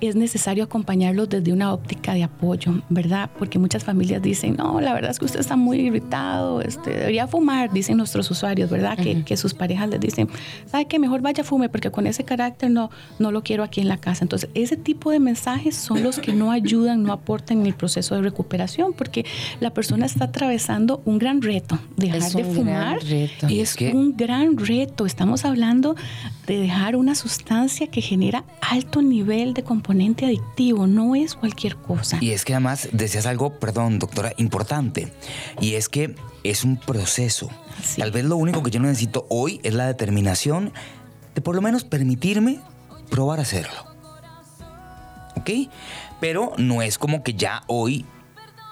es 0.00 0.14
necesario 0.14 0.64
acompañarlos 0.64 1.28
desde 1.28 1.52
una 1.52 1.72
óptica 1.72 2.14
de 2.14 2.22
apoyo, 2.22 2.82
¿verdad? 2.88 3.30
Porque 3.38 3.58
muchas 3.58 3.82
familias 3.82 4.22
dicen, 4.22 4.54
no, 4.56 4.80
la 4.80 4.94
verdad 4.94 5.10
es 5.10 5.18
que 5.18 5.24
usted 5.24 5.40
está 5.40 5.56
muy 5.56 5.78
irritado, 5.80 6.60
este, 6.60 6.90
debería 6.90 7.26
fumar, 7.26 7.72
dicen 7.72 7.96
nuestros 7.96 8.30
usuarios, 8.30 8.70
¿verdad? 8.70 8.96
que, 8.96 9.24
que, 9.24 9.36
sus 9.36 9.54
parejas 9.54 9.88
les 9.88 10.00
dicen, 10.00 10.28
¿sabe 10.66 10.86
qué? 10.86 10.98
Mejor 10.98 11.20
vaya 11.20 11.42
a 11.42 11.44
fume 11.44 11.68
porque 11.68 11.90
con 11.90 12.06
ese 12.06 12.24
carácter 12.24 12.70
no, 12.70 12.90
no 13.18 13.32
lo 13.32 13.42
quiero 13.42 13.64
aquí 13.64 13.80
en 13.80 13.88
la 13.88 13.96
casa. 13.96 14.24
Entonces, 14.24 14.50
ese 14.54 14.76
tipo 14.76 15.10
de 15.10 15.18
mensajes 15.18 15.74
son 15.74 16.02
los 16.02 16.18
que 16.18 16.32
no 16.32 16.52
ayudan, 16.52 17.02
no 17.02 17.12
aportan 17.12 17.60
en 17.60 17.66
el 17.66 17.74
proceso 17.74 18.14
de 18.14 18.22
recuperación 18.22 18.92
porque 18.92 19.24
la 19.58 19.70
persona 19.70 20.06
está 20.06 20.26
atravesando 20.26 21.02
un 21.04 21.18
gran 21.18 21.42
reto. 21.42 21.78
Dejar 21.96 22.30
de 22.32 22.44
fumar 22.44 22.98
es 23.48 23.76
un 23.92 24.16
gran 24.16 24.56
reto. 24.56 25.06
Estamos 25.06 25.44
hablando 25.44 25.96
de 26.46 26.58
dejar 26.58 26.94
una 26.96 27.14
sustancia 27.14 27.88
que 27.88 28.00
genera 28.00 28.44
alto 28.60 29.02
nivel 29.02 29.54
de 29.54 29.62
comportamiento 29.64 29.87
componente 29.88 30.26
adictivo, 30.26 30.86
no 30.86 31.14
es 31.14 31.34
cualquier 31.34 31.76
cosa. 31.76 32.18
Y 32.20 32.32
es 32.32 32.44
que 32.44 32.52
además 32.52 32.90
decías 32.92 33.24
algo, 33.24 33.58
perdón, 33.58 33.98
doctora, 33.98 34.34
importante, 34.36 35.10
y 35.62 35.76
es 35.76 35.88
que 35.88 36.14
es 36.44 36.62
un 36.62 36.76
proceso. 36.76 37.48
Tal 37.96 38.10
vez 38.10 38.26
lo 38.26 38.36
único 38.36 38.62
que 38.62 38.70
yo 38.70 38.80
necesito 38.80 39.24
hoy 39.30 39.60
es 39.62 39.72
la 39.72 39.86
determinación 39.86 40.74
de 41.34 41.40
por 41.40 41.54
lo 41.54 41.62
menos 41.62 41.84
permitirme 41.84 42.60
probar 43.08 43.38
a 43.38 43.42
hacerlo. 43.42 43.86
¿Ok? 45.36 45.70
Pero 46.20 46.52
no 46.58 46.82
es 46.82 46.98
como 46.98 47.22
que 47.22 47.32
ya 47.32 47.62
hoy 47.66 48.04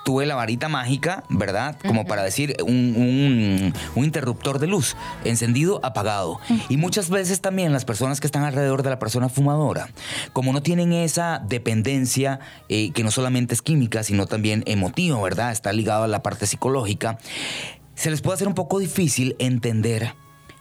tuve 0.06 0.24
la 0.24 0.36
varita 0.36 0.68
mágica, 0.68 1.24
¿verdad? 1.28 1.76
Como 1.84 2.06
para 2.06 2.22
decir 2.22 2.54
un, 2.64 3.74
interruptor 3.96 4.60
de 4.60 4.68
luz, 4.68 4.96
encendido, 5.24 5.80
apagado. 5.82 6.38
Y 6.68 6.76
muchas 6.76 7.10
veces 7.10 7.40
también 7.40 7.72
las 7.72 7.84
personas 7.84 8.20
que 8.20 8.28
están 8.28 8.44
alrededor 8.44 8.84
de 8.84 8.90
la 8.90 9.00
persona 9.00 9.28
fumadora, 9.28 9.88
como 10.32 10.52
no 10.52 10.62
tienen 10.62 10.92
esa 10.92 11.42
dependencia 11.48 12.38
eh, 12.68 12.92
que 12.92 13.02
no 13.02 13.10
solamente 13.10 13.52
es 13.52 13.62
química, 13.62 14.04
sino 14.04 14.26
también 14.26 14.62
emotiva, 14.66 15.20
¿verdad? 15.20 15.50
Está 15.50 15.72
ligado 15.72 16.04
a 16.04 16.08
la 16.08 16.22
parte 16.22 16.46
psicológica, 16.46 17.18
se 17.96 18.08
les 18.08 18.20
puede 18.20 18.36
hacer 18.36 18.46
un 18.46 18.54
poco 18.54 18.78
difícil 18.78 19.34
entender 19.40 20.14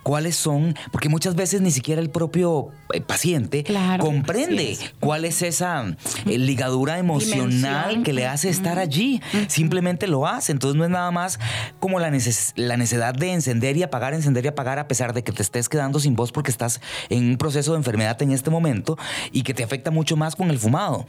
cuáles 0.06 0.36
son, 0.36 0.76
porque 0.92 1.10
muchas 1.10 1.34
veces 1.34 1.62
ni 1.62 1.72
siquiera 1.72 2.00
el 2.00 2.12
propio 2.12 2.68
eh, 2.94 3.02
paciente 3.02 3.66
comprende 4.00 4.78
cuál 5.00 5.26
es 5.26 5.42
esa 5.42 5.84
eh, 6.28 6.38
ligadura 6.38 7.00
emocional 7.00 8.04
que 8.04 8.14
le 8.14 8.28
hace 8.28 8.50
estar 8.50 8.78
allí. 8.78 9.20
Simplemente 9.48 10.06
lo 10.06 10.28
hace. 10.28 10.52
Entonces 10.52 10.78
no 10.78 10.84
es 10.84 10.92
nada 10.92 11.10
más 11.10 11.40
como 11.80 12.00
la, 12.00 12.12
la 12.56 12.78
necesidad 12.78 13.16
de 13.16 13.34
encender 13.34 13.78
y 13.78 13.82
apagar, 13.82 14.14
encender 14.14 14.46
y 14.46 14.50
apagar 14.50 14.78
a 14.78 14.88
pesar 14.88 15.12
de 15.12 15.24
que 15.24 15.32
te 15.32 15.42
estés 15.42 15.70
quedando 15.70 16.00
sin 16.00 16.16
voz 16.16 16.32
porque 16.32 16.52
estás 16.52 16.82
en 17.10 17.32
un 17.32 17.38
proceso 17.38 17.72
de 17.72 17.80
enfermedad 17.80 18.22
en 18.22 18.32
este 18.32 18.52
momento 18.52 19.00
y 19.32 19.42
que 19.42 19.56
te 19.56 19.64
afecta 19.64 19.90
mucho 19.90 20.16
más 20.16 20.36
con 20.36 20.52
el 20.52 20.60
fumado. 20.60 21.08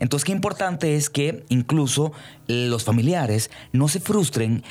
Entonces, 0.00 0.24
qué 0.24 0.32
importante 0.32 0.96
es 0.96 1.08
que 1.08 1.44
incluso 1.48 2.12
los 2.48 2.82
familiares 2.82 3.50
no 3.72 3.86
se 3.86 4.00
frustren 4.00 4.64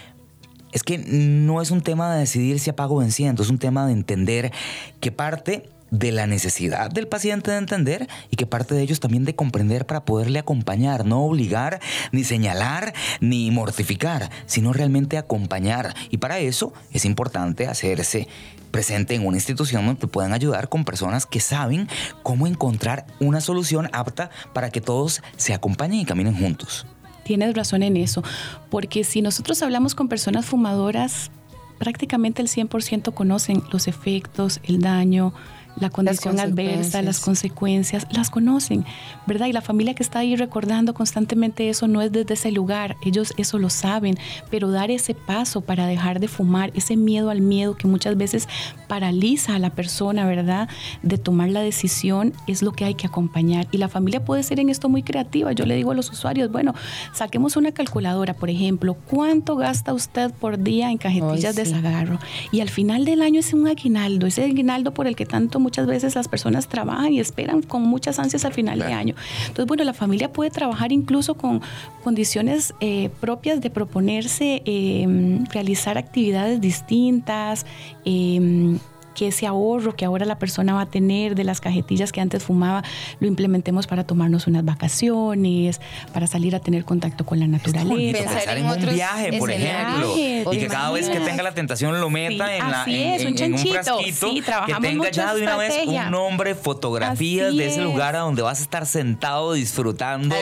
es 0.74 0.84
que 0.84 0.98
no 0.98 1.62
es 1.62 1.72
un 1.72 1.82
tema 1.82 2.14
de 2.14 2.20
decidir 2.20 2.60
si 2.60 2.70
apago 2.70 2.96
o 2.96 3.02
enciendo, 3.02 3.44
es 3.44 3.50
un 3.50 3.60
tema 3.60 3.86
de 3.86 3.94
entender 3.94 4.52
que 5.00 5.12
parte 5.12 5.70
de 5.92 6.12
la 6.12 6.26
necesidad 6.26 6.90
del 6.90 7.08
paciente 7.08 7.52
de 7.52 7.58
entender 7.58 8.08
y 8.32 8.36
que 8.36 8.48
parte 8.48 8.74
de 8.74 8.82
ellos 8.82 9.00
también 9.00 9.26
de 9.26 9.36
comprender 9.36 9.86
para 9.86 10.04
poderle 10.04 10.40
acompañar, 10.40 11.06
no 11.06 11.24
obligar, 11.24 11.80
ni 12.12 12.24
señalar, 12.24 12.94
ni 13.22 13.52
mortificar, 13.52 14.32
sino 14.48 14.74
realmente 14.74 15.20
acompañar. 15.20 15.94
Y 16.10 16.18
para 16.18 16.40
eso 16.40 16.74
es 16.92 17.06
importante 17.06 17.68
hacerse 17.68 18.28
presente 18.72 19.14
en 19.14 19.24
una 19.24 19.38
institución 19.38 19.86
donde 19.86 20.08
puedan 20.08 20.34
ayudar 20.34 20.68
con 20.68 20.84
personas 20.84 21.28
que 21.28 21.40
saben 21.40 21.88
cómo 22.24 22.48
encontrar 22.48 23.06
una 23.20 23.40
solución 23.40 23.88
apta 23.94 24.32
para 24.52 24.72
que 24.72 24.82
todos 24.82 25.22
se 25.38 25.54
acompañen 25.54 26.00
y 26.00 26.06
caminen 26.06 26.36
juntos. 26.36 26.88
Tienes 27.24 27.56
razón 27.56 27.84
en 27.84 27.98
eso, 27.98 28.24
porque 28.70 29.04
si 29.04 29.22
nosotros 29.22 29.62
hablamos 29.62 29.96
con 29.96 30.08
personas 30.08 30.46
fumadoras, 30.46 31.32
prácticamente 31.80 32.42
el 32.42 32.48
100% 32.48 33.14
conocen 33.14 33.64
los 33.72 33.88
efectos, 33.88 34.60
el 34.64 34.80
daño, 34.80 35.34
la 35.76 35.90
condición 35.90 36.40
adversa, 36.40 37.02
las 37.02 37.20
consecuencias, 37.20 38.08
las 38.12 38.30
conocen, 38.30 38.86
¿verdad? 39.26 39.48
Y 39.48 39.54
la 39.54 39.62
familia 39.62 39.94
que 39.94 40.04
está 40.04 40.20
ahí 40.20 40.36
recordando 40.36 40.94
constantemente 40.94 41.70
eso 41.70 41.88
no 41.88 42.02
es 42.02 42.12
desde 42.12 42.36
ese 42.36 42.52
lugar, 42.52 42.96
ellos 43.04 43.34
eso 43.38 43.58
lo 43.58 43.70
saben, 43.70 44.16
pero 44.50 44.72
dar 44.72 44.92
ese 44.92 45.16
paso 45.16 45.62
para 45.62 45.88
dejar 45.88 46.20
de 46.20 46.28
fumar, 46.28 46.72
ese 46.76 46.96
miedo 46.96 47.30
al 47.30 47.42
miedo 47.42 47.76
que 47.76 47.88
muchas 47.88 48.18
veces 48.18 48.48
paraliza 48.88 49.56
a 49.56 49.60
la 49.60 49.72
persona, 49.72 50.26
¿verdad? 50.28 50.70
De 51.02 51.18
tomar 51.18 51.50
la 51.50 51.62
decisión 51.62 52.34
es 52.48 52.62
lo 52.62 52.72
que 52.72 52.86
hay 52.86 52.96
que 52.96 53.08
acompañar. 53.08 53.68
Y 53.72 53.78
la 53.78 53.90
familia 53.90 54.24
puede 54.24 54.44
ser 54.44 54.60
en 54.60 54.70
esto 54.70 54.90
muy 54.90 55.04
creativa. 55.04 55.52
Yo 55.52 55.66
le 55.66 55.76
digo 55.76 55.92
a 55.92 55.96
los 55.96 56.12
usuarios, 56.12 56.52
bueno, 56.52 56.74
saquemos 57.14 57.58
una 57.58 57.72
calculadora, 57.72 58.34
por 58.34 58.50
ejemplo, 58.50 58.96
¿cuánto 59.10 59.56
gasta 59.56 59.94
usted 59.94 60.32
por 60.32 60.60
día 60.60 60.92
en 60.92 60.98
cajetillas 60.98 61.56
de 61.56 61.66
zagarro? 61.66 62.20
Y 62.52 62.62
al 62.62 62.70
final 62.70 63.06
del 63.06 63.22
año 63.22 63.40
es 63.40 63.54
un 63.54 63.68
aguinaldo, 63.68 64.28
ese 64.28 64.44
aguinaldo 64.44 64.94
por 64.94 65.08
el 65.08 65.16
que 65.16 65.26
tanto 65.26 65.60
muchas 65.64 65.88
veces 65.88 66.16
las 66.16 66.28
personas 66.28 66.68
trabajan 66.68 67.12
y 67.14 67.20
esperan 67.20 67.62
con 67.64 67.82
muchas 67.82 68.20
ansias 68.20 68.46
al 68.46 68.54
final 68.54 68.80
de 68.80 68.94
año. 68.94 69.16
Entonces, 69.42 69.66
bueno, 69.66 69.84
la 69.84 69.94
familia 69.94 70.32
puede 70.32 70.52
trabajar 70.52 70.92
incluso 70.92 71.34
con 71.36 71.62
condiciones 72.04 72.76
eh, 72.82 73.10
propias 73.20 73.62
de 73.62 73.70
proponerse 73.70 74.62
em, 74.66 75.46
realizar 75.46 75.98
actividades 75.98 76.62
distintas. 76.62 77.66
Eh, 78.06 78.78
que 79.14 79.28
ese 79.28 79.48
ahorro 79.48 79.96
que 79.96 80.06
ahora 80.06 80.26
la 80.26 80.38
persona 80.38 80.74
va 80.74 80.82
a 80.82 80.86
tener 80.86 81.36
de 81.36 81.44
las 81.44 81.62
cajetillas 81.62 82.12
que 82.12 82.22
antes 82.22 82.44
fumaba, 82.44 82.84
lo 83.20 83.28
implementemos 83.28 83.88
para 83.88 84.04
tomarnos 84.04 84.48
unas 84.48 84.66
vacaciones, 84.66 85.82
para 86.14 86.28
salir 86.28 86.56
a 86.56 86.60
tener 86.60 86.86
contacto 86.86 87.26
con 87.26 87.40
la 87.40 87.48
naturaleza. 87.48 88.34
Pensar 88.34 88.58
en, 88.58 88.66
un 88.66 88.94
viaje, 88.94 89.38
por 89.38 89.52
ejemplo. 89.52 90.16
Y 90.52 90.60
que 90.60 90.68
cada 90.68 90.92
vez 90.92 91.10
que 91.10 91.20
tenga 91.20 91.44
la 91.44 91.54
tentación 91.54 92.00
lo 92.00 92.10
meta 92.10 92.56
en, 92.56 92.72
la, 92.72 92.86
en, 92.88 93.54
un, 93.54 93.58
frasquito. 93.58 94.34
que 94.66 94.74
tenga 94.82 95.12
ya 95.12 95.34
de 95.34 95.44
una 95.44 95.58
vez 95.58 95.74
un 95.86 96.12
nombre, 96.12 96.56
fotografías 96.56 97.56
de 97.56 97.68
ese 97.68 97.82
lugar 97.82 98.16
a 98.16 98.20
donde 98.20 98.42
vas 98.42 98.60
a 98.60 98.64
estar 98.64 98.86
sentado 98.86 99.54
disfrutando 99.54 100.36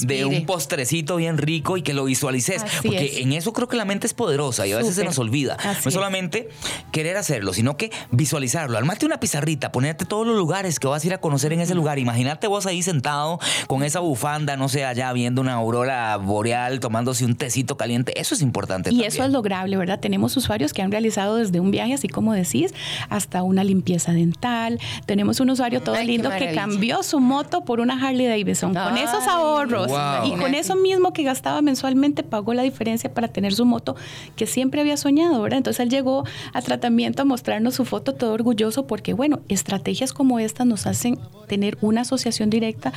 de 0.00 0.24
un 0.24 0.46
postrecito 0.46 1.16
bien 1.16 1.38
rico 1.38 1.76
y 1.76 1.82
que 1.82 1.94
lo 1.94 2.04
visualices. 2.04 2.64
Porque 2.82 3.22
en 3.22 3.32
eso 3.32 3.52
creo 3.52 3.68
que 3.68 3.76
la 3.76 3.84
mente 3.84 4.06
es 4.06 4.14
poderosa 4.14 4.66
y 4.66 4.72
a 4.72 4.78
veces 4.78 4.94
se 4.94 5.04
nos 5.04 5.18
olvida. 5.18 5.56
no 5.84 5.90
solamente 5.90 6.48
querer 6.92 7.16
hacerlo, 7.16 7.52
sino 7.52 7.76
que 7.76 7.90
visualizarlo. 8.18 8.76
Armate 8.76 9.06
una 9.06 9.18
pizarrita, 9.20 9.72
ponerte 9.72 10.04
todos 10.04 10.26
los 10.26 10.36
lugares 10.36 10.78
que 10.78 10.86
vas 10.86 11.02
a 11.02 11.06
ir 11.06 11.14
a 11.14 11.18
conocer 11.18 11.54
en 11.54 11.60
ese 11.60 11.74
lugar. 11.74 11.98
Imagínate 11.98 12.46
vos 12.48 12.66
ahí 12.66 12.82
sentado 12.82 13.38
con 13.66 13.82
esa 13.82 14.00
bufanda, 14.00 14.56
no 14.56 14.68
sé, 14.68 14.84
allá 14.84 15.10
viendo 15.14 15.40
una 15.40 15.54
aurora 15.54 16.16
boreal, 16.18 16.80
tomándose 16.80 17.24
un 17.24 17.36
tecito 17.36 17.76
caliente. 17.78 18.20
Eso 18.20 18.34
es 18.34 18.42
importante. 18.42 18.92
Y 18.92 19.04
eso 19.04 19.24
es 19.24 19.30
lograble, 19.30 19.76
¿verdad? 19.76 20.00
Tenemos 20.00 20.36
usuarios 20.36 20.72
que 20.72 20.82
han 20.82 20.90
realizado 20.90 21.36
desde 21.36 21.60
un 21.60 21.70
viaje, 21.70 21.94
así 21.94 22.08
como 22.08 22.34
decís, 22.34 22.74
hasta 23.08 23.42
una 23.42 23.64
limpieza 23.64 24.12
dental. 24.12 24.78
Tenemos 25.06 25.40
un 25.40 25.50
usuario 25.50 25.80
todo 25.80 26.02
lindo 26.02 26.30
que 26.36 26.52
cambió 26.54 27.02
su 27.02 27.20
moto 27.20 27.64
por 27.64 27.80
una 27.80 27.94
Harley 27.94 28.26
Davidson. 28.26 28.74
con 28.74 28.96
esos 28.96 29.26
ahorros 29.28 29.90
y 30.24 30.32
con 30.32 30.54
eso 30.54 30.74
mismo 30.76 31.12
que 31.12 31.22
gastaba 31.22 31.62
mensualmente, 31.62 32.24
pagó 32.24 32.52
la 32.52 32.62
diferencia 32.62 33.14
para 33.14 33.28
tener 33.28 33.54
su 33.54 33.64
moto 33.64 33.94
que 34.34 34.46
siempre 34.46 34.80
había 34.80 34.96
soñado, 34.96 35.40
¿verdad? 35.40 35.58
Entonces 35.58 35.80
él 35.80 35.88
llegó 35.88 36.24
a 36.52 36.62
tratamiento 36.62 37.22
a 37.22 37.24
mostrarnos 37.24 37.74
su 37.74 37.84
foto 37.84 38.07
todo 38.14 38.32
orgulloso 38.32 38.86
porque, 38.86 39.12
bueno, 39.12 39.40
estrategias 39.48 40.12
como 40.12 40.38
estas 40.38 40.66
nos 40.66 40.86
hacen 40.86 41.18
tener 41.46 41.78
una 41.80 42.02
asociación 42.02 42.50
directa 42.50 42.92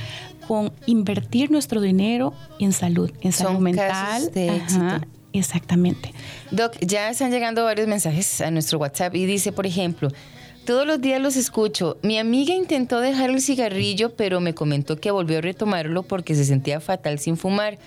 con 0.48 0.72
invertir 0.86 1.52
nuestro 1.52 1.82
dinero 1.82 2.34
en 2.60 2.74
salud, 2.74 3.12
en 3.22 3.32
salud 3.32 3.60
mental. 3.60 4.30
exactamente. 5.34 6.14
Doc, 6.52 6.78
ya 6.82 7.10
están 7.10 7.32
llegando 7.32 7.64
varios 7.64 7.88
mensajes 7.88 8.42
a 8.42 8.52
nuestro 8.52 8.80
WhatsApp 8.80 9.16
y 9.16 9.26
dice, 9.26 9.52
por 9.52 9.66
ejemplo, 9.66 10.10
todos 10.66 10.86
los 10.86 11.02
días 11.02 11.20
los 11.20 11.38
escucho. 11.38 11.98
Mi 12.04 12.20
amiga 12.20 12.54
intentó 12.54 13.00
dejar 13.00 13.30
el 13.32 13.42
cigarrillo, 13.42 14.16
pero 14.16 14.40
me 14.42 14.54
comentó 14.54 14.98
que 14.98 15.10
volvió 15.10 15.40
a 15.40 15.42
retomarlo 15.42 16.04
porque 16.04 16.36
se 16.36 16.46
sentía 16.46 16.80
fatal 16.80 17.18
sin 17.20 17.36
fumar 17.36 17.80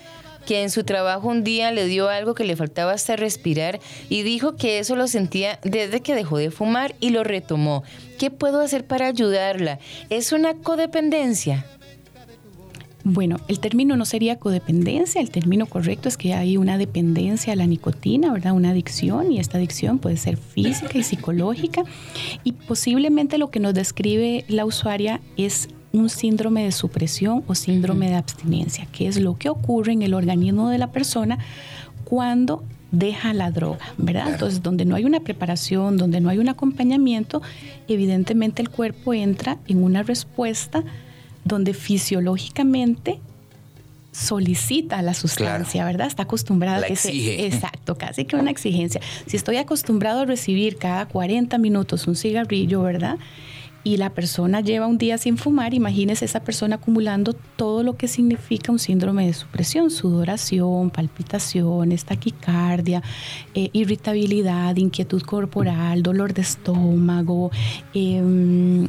que 0.45 0.63
en 0.63 0.69
su 0.69 0.83
trabajo 0.83 1.27
un 1.27 1.43
día 1.43 1.71
le 1.71 1.85
dio 1.85 2.09
algo 2.09 2.33
que 2.33 2.43
le 2.43 2.55
faltaba 2.55 2.93
hasta 2.93 3.15
respirar 3.15 3.79
y 4.09 4.23
dijo 4.23 4.55
que 4.55 4.79
eso 4.79 4.95
lo 4.95 5.07
sentía 5.07 5.59
desde 5.63 6.01
que 6.01 6.15
dejó 6.15 6.37
de 6.37 6.51
fumar 6.51 6.95
y 6.99 7.09
lo 7.09 7.23
retomó. 7.23 7.83
¿Qué 8.17 8.31
puedo 8.31 8.61
hacer 8.61 8.85
para 8.85 9.07
ayudarla? 9.07 9.79
¿Es 10.09 10.31
una 10.31 10.53
codependencia? 10.55 11.65
Bueno, 13.07 13.37
el 13.47 13.59
término 13.59 13.95
no 13.97 14.03
sería 14.03 14.39
codependencia, 14.39 15.21
el 15.21 15.29
término 15.29 15.67
correcto 15.67 16.09
es 16.09 16.17
que 16.17 16.33
hay 16.33 16.57
una 16.57 16.79
dependencia 16.79 17.53
a 17.53 17.55
la 17.55 17.67
nicotina, 17.67 18.33
¿verdad? 18.33 18.53
Una 18.53 18.71
adicción 18.71 19.31
y 19.31 19.39
esta 19.39 19.59
adicción 19.59 19.99
puede 19.99 20.17
ser 20.17 20.37
física 20.37 20.97
y 20.97 21.03
psicológica 21.03 21.83
y 22.43 22.53
posiblemente 22.53 23.37
lo 23.37 23.51
que 23.51 23.59
nos 23.59 23.75
describe 23.75 24.43
la 24.47 24.65
usuaria 24.65 25.21
es 25.37 25.69
un 25.95 26.09
síndrome 26.09 26.63
de 26.63 26.71
supresión 26.71 27.43
o 27.47 27.55
síndrome 27.55 28.09
de 28.09 28.15
abstinencia, 28.15 28.87
que 28.91 29.07
es 29.07 29.19
lo 29.19 29.37
que 29.37 29.49
ocurre 29.49 29.93
en 29.93 30.01
el 30.01 30.13
organismo 30.13 30.69
de 30.69 30.77
la 30.77 30.91
persona 30.91 31.39
cuando 32.03 32.63
deja 32.91 33.33
la 33.33 33.51
droga, 33.51 33.93
¿verdad? 33.97 34.29
Entonces, 34.31 34.61
donde 34.61 34.85
no 34.85 34.95
hay 34.95 35.05
una 35.05 35.19
preparación, 35.19 35.97
donde 35.97 36.21
no 36.21 36.29
hay 36.29 36.37
un 36.37 36.49
acompañamiento, 36.49 37.41
evidentemente 37.87 38.61
el 38.61 38.69
cuerpo 38.69 39.13
entra 39.13 39.57
en 39.67 39.83
una 39.83 40.03
respuesta 40.03 40.83
donde 41.43 41.73
fisiológicamente 41.73 43.19
solicita 44.11 45.01
la 45.01 45.13
sustancia, 45.13 45.83
¿verdad? 45.83 46.07
Está 46.07 46.23
acostumbrado 46.23 46.85
a 46.85 46.87
que 46.87 46.95
se 46.95 47.45
exacto, 47.45 47.97
casi 47.97 48.23
que 48.23 48.37
una 48.37 48.49
exigencia. 48.49 49.01
Si 49.25 49.35
estoy 49.35 49.57
acostumbrado 49.57 50.21
a 50.21 50.25
recibir 50.25 50.77
cada 50.77 51.05
40 51.05 51.57
minutos 51.57 52.07
un 52.07 52.15
cigarrillo, 52.15 52.81
¿verdad? 52.81 53.17
Y 53.85 53.97
la 53.97 54.09
persona 54.09 54.61
lleva 54.61 54.87
un 54.87 54.97
día 54.97 55.19
sin 55.19 55.37
fumar, 55.37 55.75
imagínese 55.75 56.25
esa 56.25 56.39
persona 56.39 56.77
acumulando 56.77 57.33
todo 57.55 57.83
lo 57.83 57.95
que 57.95 58.07
significa 58.07 58.71
un 58.71 58.79
síndrome 58.79 59.27
de 59.27 59.33
supresión, 59.33 59.91
sudoración, 59.91 60.89
palpitaciones, 60.89 62.03
taquicardia, 62.03 63.03
eh, 63.53 63.69
irritabilidad, 63.73 64.75
inquietud 64.77 65.21
corporal, 65.21 66.01
dolor 66.01 66.33
de 66.33 66.41
estómago, 66.41 67.51
em, 67.93 68.87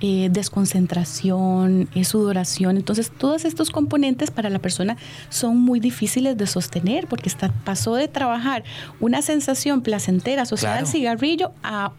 eh, 0.00 0.28
desconcentración, 0.32 1.88
eh, 1.94 2.02
sudoración. 2.02 2.76
Entonces, 2.76 3.12
todos 3.16 3.44
estos 3.44 3.70
componentes 3.70 4.32
para 4.32 4.50
la 4.50 4.58
persona 4.58 4.96
son 5.28 5.56
muy 5.56 5.78
difíciles 5.78 6.36
de 6.36 6.48
sostener 6.48 7.06
porque 7.06 7.28
está, 7.28 7.52
pasó 7.62 7.94
de 7.94 8.08
trabajar 8.08 8.64
una 8.98 9.22
sensación 9.22 9.82
placentera 9.82 10.42
asociada 10.42 10.78
al 10.78 10.88
cigarrillo 10.88 11.52
a 11.62 11.92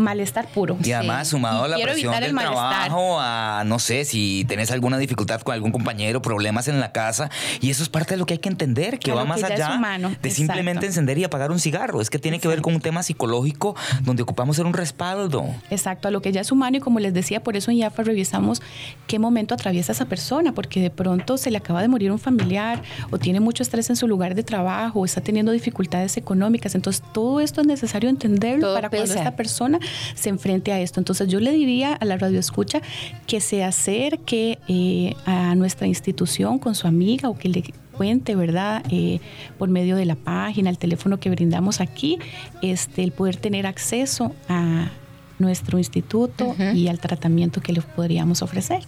malestar 0.00 0.48
puro. 0.48 0.76
Y 0.82 0.92
además, 0.92 1.28
sumado 1.28 1.64
a 1.64 1.68
la 1.68 1.78
presión 1.78 2.18
del 2.18 2.34
trabajo, 2.34 3.18
a 3.20 3.62
no 3.66 3.78
sé 3.78 4.04
si 4.04 4.44
tenés 4.48 4.70
alguna 4.70 4.98
dificultad 4.98 5.40
con 5.42 5.54
algún 5.54 5.72
compañero, 5.72 6.22
problemas 6.22 6.68
en 6.68 6.80
la 6.80 6.92
casa. 6.92 7.30
Y 7.60 7.70
eso 7.70 7.82
es 7.82 7.88
parte 7.88 8.14
de 8.14 8.18
lo 8.18 8.26
que 8.26 8.34
hay 8.34 8.38
que 8.38 8.48
entender, 8.48 8.98
que 8.98 9.12
va 9.12 9.24
más 9.24 9.42
allá 9.42 9.78
de 10.22 10.30
simplemente 10.30 10.86
encender 10.86 11.18
y 11.18 11.24
apagar 11.24 11.50
un 11.50 11.60
cigarro. 11.60 12.00
Es 12.00 12.10
que 12.10 12.18
tiene 12.18 12.38
que 12.38 12.48
ver 12.48 12.60
con 12.60 12.74
un 12.74 12.80
tema 12.80 13.02
psicológico 13.02 13.76
donde 14.02 14.22
ocupamos 14.22 14.56
ser 14.56 14.66
un 14.66 14.72
respaldo. 14.72 15.46
Exacto, 15.70 16.08
a 16.08 16.10
lo 16.10 16.22
que 16.22 16.32
ya 16.32 16.40
es 16.40 16.52
humano. 16.52 16.78
Y 16.78 16.80
como 16.80 17.00
les 17.00 17.14
decía, 17.14 17.42
por 17.42 17.56
eso 17.56 17.70
en 17.70 17.78
IAFA 17.78 18.02
revisamos 18.02 18.62
qué 19.06 19.18
momento 19.18 19.54
atraviesa 19.54 19.92
esa 19.92 20.06
persona, 20.06 20.52
porque 20.52 20.80
de 20.80 20.90
pronto 20.90 21.36
se 21.36 21.50
le 21.50 21.58
acaba 21.58 21.82
de 21.82 21.88
morir 21.88 22.12
un 22.12 22.18
familiar 22.18 22.82
o 23.10 23.18
tiene 23.18 23.40
mucho 23.40 23.62
estrés 23.62 23.90
en 23.90 23.96
su 23.96 24.08
lugar 24.08 24.34
de 24.34 24.42
trabajo 24.42 25.00
o 25.00 25.04
está 25.04 25.20
teniendo 25.20 25.52
dificultades 25.52 26.16
económicas. 26.16 26.74
Entonces, 26.74 27.02
todo 27.12 27.40
esto 27.40 27.60
es 27.60 27.66
necesario 27.66 28.08
entenderlo 28.08 28.74
para 28.74 28.90
cuando 28.90 29.12
esta 29.12 29.36
persona 29.36 29.78
se 30.14 30.28
enfrente 30.28 30.72
a 30.72 30.80
esto. 30.80 31.00
Entonces 31.00 31.28
yo 31.28 31.40
le 31.40 31.52
diría 31.52 31.94
a 31.94 32.04
la 32.04 32.16
radio 32.16 32.38
escucha 32.38 32.80
que 33.26 33.40
se 33.40 33.64
acerque 33.64 34.58
eh, 34.68 35.14
a 35.26 35.54
nuestra 35.54 35.86
institución 35.86 36.58
con 36.58 36.74
su 36.74 36.86
amiga 36.86 37.28
o 37.28 37.38
que 37.38 37.48
le 37.48 37.64
cuente, 37.92 38.34
¿verdad? 38.34 38.82
Eh, 38.90 39.20
por 39.58 39.68
medio 39.68 39.96
de 39.96 40.06
la 40.06 40.16
página, 40.16 40.70
el 40.70 40.78
teléfono 40.78 41.20
que 41.20 41.30
brindamos 41.30 41.80
aquí, 41.80 42.18
este, 42.62 43.02
el 43.02 43.12
poder 43.12 43.36
tener 43.36 43.66
acceso 43.66 44.32
a 44.48 44.90
nuestro 45.38 45.78
instituto 45.78 46.54
y 46.74 46.88
al 46.88 46.98
tratamiento 46.98 47.60
que 47.60 47.72
le 47.72 47.80
podríamos 47.80 48.42
ofrecer. 48.42 48.80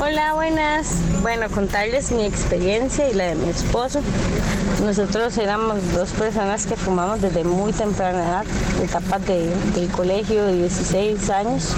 Hola, 0.00 0.34
buenas. 0.34 0.96
Bueno, 1.22 1.48
contarles 1.48 2.10
mi 2.10 2.24
experiencia 2.24 3.08
y 3.08 3.14
la 3.14 3.24
de 3.26 3.34
mi 3.36 3.48
esposo. 3.48 4.00
Nosotros 4.84 5.38
éramos 5.38 5.92
dos 5.92 6.10
personas 6.10 6.66
que 6.66 6.76
fumamos 6.76 7.20
desde 7.22 7.44
muy 7.44 7.72
temprana 7.72 8.18
edad, 8.18 8.44
etapas 8.82 9.24
de, 9.26 9.48
del 9.74 9.88
colegio 9.90 10.44
de 10.44 10.56
16 10.56 11.30
años 11.30 11.74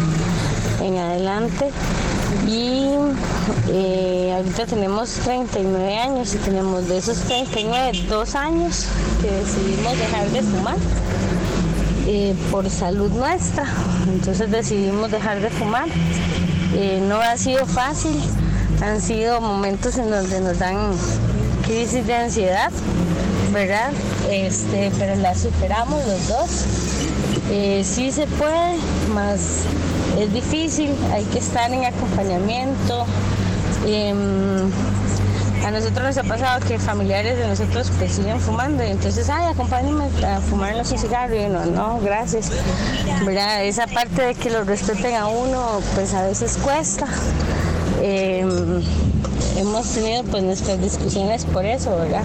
en 0.83 0.97
adelante. 0.99 1.71
Y 2.47 2.89
eh, 3.69 4.33
ahorita 4.35 4.67
tenemos 4.67 5.11
39 5.25 5.99
años 5.99 6.35
y 6.35 6.39
tenemos 6.39 6.89
de 6.89 6.99
esos 6.99 7.19
39, 7.21 8.07
dos 8.09 8.35
años 8.35 8.87
que 9.21 9.31
decidimos 9.31 9.99
dejar 9.99 10.29
de 10.31 10.43
fumar 10.43 10.77
eh, 12.07 12.35
por 12.51 12.69
salud 12.71 13.11
nuestra. 13.11 13.65
Entonces 14.11 14.51
decidimos 14.51 15.11
dejar 15.11 15.41
de 15.41 15.51
fumar. 15.51 15.89
Eh, 16.75 17.01
no 17.03 17.21
ha 17.21 17.37
sido 17.37 17.67
fácil, 17.67 18.17
han 18.83 19.01
sido 19.01 19.41
momentos 19.41 19.97
en 19.99 20.11
donde 20.11 20.41
nos 20.41 20.59
dan 20.59 20.93
crisis 21.65 22.07
de 22.07 22.15
ansiedad, 22.15 22.71
¿verdad? 23.53 23.91
Este, 24.31 24.91
pero 24.99 25.17
la 25.17 25.35
superamos 25.35 26.05
los 26.07 26.29
dos. 26.29 26.65
Eh, 27.51 27.83
sí 27.85 28.13
se 28.13 28.27
puede, 28.27 28.77
más 29.15 29.41
es 30.19 30.33
difícil, 30.33 30.91
hay 31.13 31.25
que 31.25 31.39
estar 31.39 31.73
en 31.73 31.85
acompañamiento. 31.85 33.07
Em, 33.87 34.71
a 35.65 35.71
nosotros 35.71 36.05
nos 36.05 36.19
ha 36.19 36.23
pasado 36.23 36.65
que 36.67 36.79
familiares 36.79 37.37
de 37.37 37.47
nosotros 37.47 37.91
pues 37.99 38.13
siguen 38.13 38.41
fumando 38.41 38.85
y 38.85 38.89
entonces, 38.89 39.29
ay, 39.29 39.47
acompáñenme 39.53 40.05
a 40.27 40.41
fumarnos 40.41 40.91
un 40.93 40.99
cigarro 40.99 41.35
y 41.35 41.49
no, 41.49 41.67
no, 41.67 42.01
gracias. 42.01 42.51
¿Verdad? 43.25 43.65
Esa 43.65 43.87
parte 43.87 44.23
de 44.23 44.35
que 44.35 44.51
lo 44.51 44.65
respeten 44.65 45.15
a 45.15 45.27
uno 45.27 45.81
pues 45.95 46.15
a 46.15 46.23
veces 46.23 46.59
cuesta. 46.59 47.07
Em, 48.03 48.83
hemos 49.57 49.89
tenido 49.91 50.23
pues 50.25 50.43
nuestras 50.43 50.81
discusiones 50.81 51.45
por 51.45 51.65
eso, 51.65 51.97
¿verdad? 51.97 52.23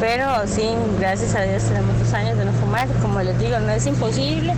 Pero 0.00 0.26
sí, 0.46 0.68
gracias 0.98 1.34
a 1.34 1.42
Dios 1.42 1.64
tenemos 1.64 1.98
dos 1.98 2.12
años 2.12 2.38
de 2.38 2.44
no 2.44 2.52
fumar. 2.52 2.88
Como 3.00 3.20
les 3.20 3.38
digo, 3.38 3.58
no 3.58 3.70
es 3.70 3.86
imposible, 3.86 4.54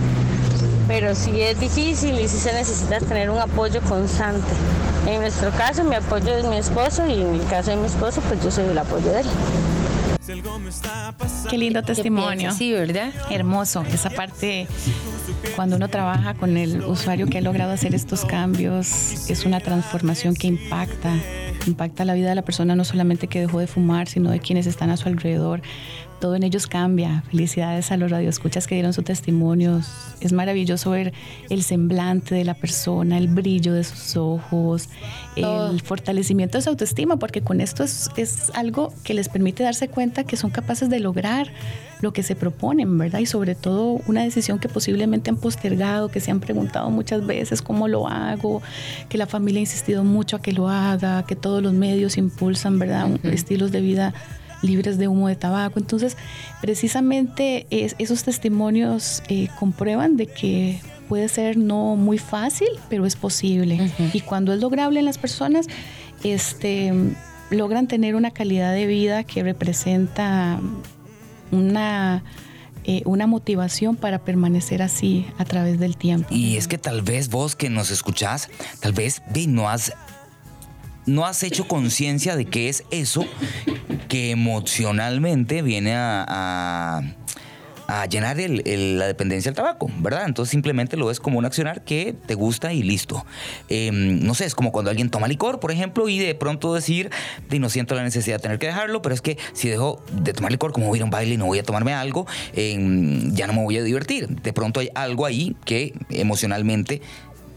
pero 0.87 1.15
sí 1.15 1.41
es 1.41 1.59
difícil 1.59 2.19
y 2.19 2.27
sí 2.27 2.37
se 2.37 2.53
necesita 2.53 2.99
tener 2.99 3.29
un 3.29 3.39
apoyo 3.39 3.81
constante. 3.81 4.47
En 5.07 5.21
nuestro 5.21 5.51
caso, 5.51 5.83
mi 5.83 5.95
apoyo 5.95 6.35
es 6.35 6.45
mi 6.45 6.57
esposo 6.57 7.05
y 7.07 7.21
en 7.21 7.35
el 7.35 7.45
caso 7.47 7.71
de 7.71 7.77
mi 7.77 7.85
esposo, 7.85 8.21
pues 8.21 8.43
yo 8.43 8.49
soy 8.49 8.65
el 8.65 8.77
apoyo 8.77 9.11
de 9.11 9.21
él. 9.21 9.27
Qué 11.49 11.57
lindo 11.57 11.83
testimonio. 11.83 12.51
Sí, 12.51 12.71
¿verdad? 12.71 13.11
Hermoso. 13.29 13.83
Esa 13.93 14.09
parte, 14.09 14.67
cuando 15.55 15.75
uno 15.75 15.87
trabaja 15.87 16.33
con 16.33 16.57
el 16.57 16.83
usuario 16.83 17.27
que 17.27 17.37
ha 17.37 17.41
logrado 17.41 17.71
hacer 17.71 17.93
estos 17.93 18.25
cambios, 18.25 19.29
es 19.29 19.45
una 19.45 19.59
transformación 19.59 20.33
que 20.33 20.47
impacta. 20.47 21.13
Impacta 21.67 22.05
la 22.05 22.15
vida 22.15 22.29
de 22.29 22.35
la 22.35 22.41
persona, 22.41 22.75
no 22.75 22.83
solamente 22.83 23.27
que 23.27 23.41
dejó 23.41 23.59
de 23.59 23.67
fumar, 23.67 24.07
sino 24.07 24.31
de 24.31 24.39
quienes 24.39 24.65
están 24.65 24.89
a 24.89 24.97
su 24.97 25.07
alrededor 25.07 25.61
todo 26.19 26.35
en 26.35 26.43
ellos 26.43 26.67
cambia. 26.67 27.23
Felicidades 27.29 27.91
a 27.91 27.97
los 27.97 28.11
radioescuchas 28.11 28.67
que 28.67 28.75
dieron 28.75 28.93
sus 28.93 29.03
testimonios. 29.03 29.87
Es 30.21 30.33
maravilloso 30.33 30.91
ver 30.91 31.13
el 31.49 31.63
semblante 31.63 32.35
de 32.35 32.43
la 32.43 32.53
persona, 32.53 33.17
el 33.17 33.27
brillo 33.27 33.73
de 33.73 33.83
sus 33.83 34.15
ojos, 34.17 34.89
el 35.35 35.81
fortalecimiento 35.81 36.57
de 36.57 36.63
su 36.63 36.69
autoestima, 36.69 37.17
porque 37.17 37.41
con 37.41 37.61
esto 37.61 37.83
es, 37.83 38.09
es 38.17 38.51
algo 38.55 38.93
que 39.03 39.13
les 39.13 39.29
permite 39.29 39.63
darse 39.63 39.87
cuenta 39.87 40.23
que 40.23 40.37
son 40.37 40.51
capaces 40.51 40.89
de 40.89 40.99
lograr 40.99 41.51
lo 42.01 42.13
que 42.13 42.23
se 42.23 42.35
proponen, 42.35 42.97
¿verdad? 42.97 43.19
Y 43.19 43.25
sobre 43.25 43.55
todo 43.55 44.01
una 44.07 44.23
decisión 44.23 44.59
que 44.59 44.69
posiblemente 44.69 45.29
han 45.29 45.37
postergado, 45.37 46.09
que 46.09 46.19
se 46.19 46.31
han 46.31 46.39
preguntado 46.39 46.89
muchas 46.89 47.25
veces 47.25 47.61
cómo 47.61 47.87
lo 47.87 48.07
hago, 48.07 48.61
que 49.09 49.17
la 49.17 49.27
familia 49.27 49.59
ha 49.59 49.61
insistido 49.61 50.03
mucho 50.03 50.37
a 50.37 50.41
que 50.41 50.51
lo 50.51 50.69
haga, 50.69 51.23
que 51.25 51.35
todos 51.35 51.61
los 51.63 51.73
medios 51.73 52.17
impulsan, 52.17 52.79
¿verdad? 52.79 53.09
Estilos 53.23 53.71
de 53.71 53.81
vida 53.81 54.13
libres 54.61 54.97
de 54.97 55.07
humo 55.07 55.27
de 55.27 55.35
tabaco. 55.35 55.79
Entonces, 55.79 56.17
precisamente 56.61 57.67
esos 57.69 58.23
testimonios 58.23 59.23
eh, 59.27 59.47
comprueban 59.59 60.17
de 60.17 60.27
que 60.27 60.81
puede 61.07 61.29
ser 61.29 61.57
no 61.57 61.95
muy 61.95 62.17
fácil, 62.17 62.67
pero 62.89 63.05
es 63.05 63.15
posible. 63.15 63.91
Y 64.13 64.21
cuando 64.21 64.53
es 64.53 64.59
lograble 64.59 64.99
en 64.99 65.05
las 65.05 65.17
personas, 65.17 65.67
este, 66.23 66.91
logran 67.49 67.87
tener 67.87 68.15
una 68.15 68.31
calidad 68.31 68.73
de 68.73 68.85
vida 68.87 69.23
que 69.23 69.43
representa 69.43 70.59
una... 71.51 72.23
Eh, 72.87 73.01
una 73.05 73.25
motivación 73.25 73.95
para 73.95 74.19
permanecer 74.19 74.83
así 74.83 75.25
a 75.39 75.45
través 75.45 75.79
del 75.79 75.97
tiempo. 75.97 76.27
Y 76.29 76.55
es 76.55 76.67
que 76.67 76.77
tal 76.77 77.01
vez 77.01 77.29
vos 77.29 77.55
que 77.55 77.67
nos 77.67 77.89
escuchás, 77.89 78.47
tal 78.79 78.93
vez 78.93 79.23
no 79.47 79.67
has 79.67 79.91
no 81.07 81.25
has 81.25 81.43
hecho 81.43 81.67
conciencia 81.67 82.35
de 82.35 82.45
qué 82.45 82.69
es 82.69 82.83
eso 82.91 83.25
que 84.07 84.31
emocionalmente 84.31 85.61
viene 85.61 85.93
a, 85.95 87.01
llenar 88.09 88.37
la 88.37 89.05
dependencia 89.05 89.51
del 89.51 89.55
tabaco, 89.55 89.91
¿verdad? 89.99 90.25
Entonces 90.25 90.49
simplemente 90.49 90.97
lo 90.97 91.05
ves 91.05 91.19
como 91.19 91.37
un 91.37 91.45
accionar 91.45 91.83
que 91.83 92.15
te 92.25 92.33
gusta 92.33 92.73
y 92.73 92.81
listo. 92.81 93.23
Em, 93.69 94.21
no 94.21 94.33
sé, 94.33 94.45
es 94.45 94.55
como 94.55 94.71
cuando 94.71 94.89
alguien 94.89 95.11
toma 95.11 95.27
licor, 95.27 95.59
por 95.59 95.71
ejemplo, 95.71 96.09
y 96.09 96.17
de 96.17 96.33
pronto 96.33 96.73
decir, 96.73 97.11
de 97.47 97.59
no 97.59 97.69
siento 97.69 97.93
la 97.93 98.01
necesidad 98.01 98.37
de 98.37 98.41
tener 98.41 98.57
que 98.57 98.65
dejarlo, 98.65 99.03
pero 99.03 99.13
es 99.13 99.21
que 99.21 99.37
si 99.53 99.69
dejo 99.69 100.03
de 100.11 100.33
tomar 100.33 100.51
licor, 100.51 100.71
como 100.71 100.87
voy 100.87 100.99
a 100.99 101.03
a 101.03 101.05
un 101.05 101.11
baile 101.11 101.35
y 101.35 101.37
no 101.37 101.45
voy 101.45 101.59
a 101.59 101.63
tomarme 101.63 101.93
algo, 101.93 102.25
em, 102.53 103.35
ya 103.35 103.45
no 103.45 103.53
me 103.53 103.61
voy 103.61 103.77
a 103.77 103.83
divertir. 103.83 104.29
De 104.29 104.51
pronto 104.51 104.79
hay 104.79 104.89
algo 104.95 105.27
ahí 105.27 105.55
que 105.63 105.93
emocionalmente 106.09 107.01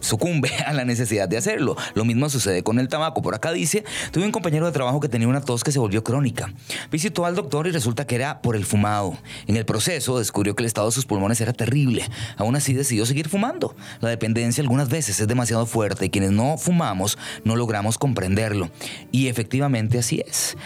sucumbe 0.00 0.50
a 0.66 0.72
la 0.72 0.84
necesidad 0.84 1.28
de 1.28 1.36
hacerlo. 1.36 1.76
Lo 1.94 2.04
mismo 2.04 2.28
sucede 2.28 2.62
con 2.62 2.78
el 2.78 2.88
tabaco. 2.88 3.22
Por 3.22 3.34
acá 3.34 3.52
dice, 3.52 3.84
tuve 4.12 4.24
un 4.24 4.32
compañero 4.32 4.66
de 4.66 4.72
trabajo 4.72 5.00
que 5.00 5.08
tenía 5.08 5.28
una 5.28 5.40
tos 5.40 5.64
que 5.64 5.72
se 5.72 5.78
volvió 5.78 6.04
crónica. 6.04 6.52
Visitó 6.90 7.24
al 7.24 7.34
doctor 7.34 7.66
y 7.66 7.70
resulta 7.70 8.06
que 8.06 8.14
era 8.14 8.40
por 8.42 8.56
el 8.56 8.64
fumado. 8.64 9.16
En 9.46 9.56
el 9.56 9.64
proceso 9.64 10.18
descubrió 10.18 10.54
que 10.54 10.62
el 10.62 10.66
estado 10.66 10.88
de 10.88 10.92
sus 10.92 11.06
pulmones 11.06 11.40
era 11.40 11.52
terrible. 11.52 12.08
Aún 12.36 12.56
así 12.56 12.72
decidió 12.72 13.06
seguir 13.06 13.28
fumando. 13.28 13.74
La 14.00 14.08
dependencia 14.08 14.62
algunas 14.62 14.88
veces 14.88 15.20
es 15.20 15.28
demasiado 15.28 15.66
fuerte 15.66 16.06
y 16.06 16.10
quienes 16.10 16.32
no 16.32 16.58
fumamos 16.58 17.18
no 17.44 17.56
logramos 17.56 17.98
comprenderlo. 17.98 18.70
Y 19.12 19.28
efectivamente 19.28 19.98
así 19.98 20.22
es. 20.26 20.56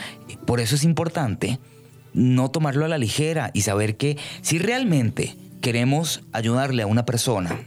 Por 0.47 0.61
eso 0.61 0.75
es 0.75 0.85
importante 0.85 1.59
no 2.15 2.51
tomarlo 2.51 2.85
a 2.85 2.89
la 2.89 2.99
ligera 2.99 3.51
y 3.55 3.63
saber 3.63 3.97
que 3.97 4.19
si 4.43 4.59
realmente 4.59 5.37
queremos 5.61 6.23
ayudarle 6.33 6.83
a 6.83 6.87
una 6.87 7.07
persona 7.07 7.61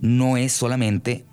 no 0.00 0.36
es 0.36 0.52
solamente 0.52 1.24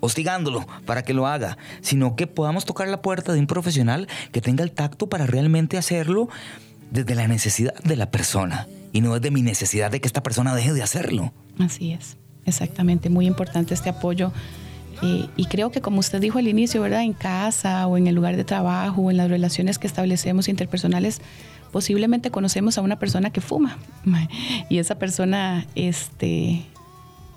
hostigándolo 0.00 0.66
para 0.84 1.02
que 1.02 1.14
lo 1.14 1.26
haga, 1.26 1.56
sino 1.80 2.14
que 2.14 2.26
podamos 2.26 2.64
tocar 2.64 2.88
la 2.88 3.00
puerta 3.00 3.32
de 3.32 3.40
un 3.40 3.46
profesional 3.46 4.06
que 4.32 4.40
tenga 4.40 4.62
el 4.62 4.72
tacto 4.72 5.08
para 5.08 5.26
realmente 5.26 5.78
hacerlo 5.78 6.28
desde 6.90 7.14
la 7.14 7.26
necesidad 7.26 7.74
de 7.82 7.96
la 7.96 8.10
persona 8.10 8.66
y 8.92 9.00
no 9.00 9.14
desde 9.14 9.30
mi 9.30 9.42
necesidad 9.42 9.90
de 9.90 10.00
que 10.00 10.06
esta 10.06 10.22
persona 10.22 10.54
deje 10.54 10.72
de 10.72 10.82
hacerlo. 10.82 11.32
Así 11.58 11.92
es, 11.92 12.16
exactamente, 12.44 13.08
muy 13.08 13.26
importante 13.26 13.74
este 13.74 13.90
apoyo. 13.90 14.32
Y 15.36 15.44
creo 15.46 15.70
que 15.70 15.82
como 15.82 16.00
usted 16.00 16.18
dijo 16.18 16.38
al 16.38 16.48
inicio, 16.48 16.80
¿verdad? 16.80 17.02
En 17.02 17.12
casa 17.12 17.86
o 17.86 17.98
en 17.98 18.06
el 18.06 18.14
lugar 18.14 18.36
de 18.36 18.44
trabajo 18.44 19.02
o 19.02 19.10
en 19.10 19.18
las 19.18 19.28
relaciones 19.28 19.78
que 19.78 19.86
establecemos 19.86 20.48
interpersonales, 20.48 21.20
posiblemente 21.72 22.30
conocemos 22.30 22.78
a 22.78 22.80
una 22.80 22.98
persona 22.98 23.30
que 23.30 23.42
fuma 23.42 23.76
y 24.70 24.78
esa 24.78 24.94
persona 24.94 25.66
este, 25.74 26.64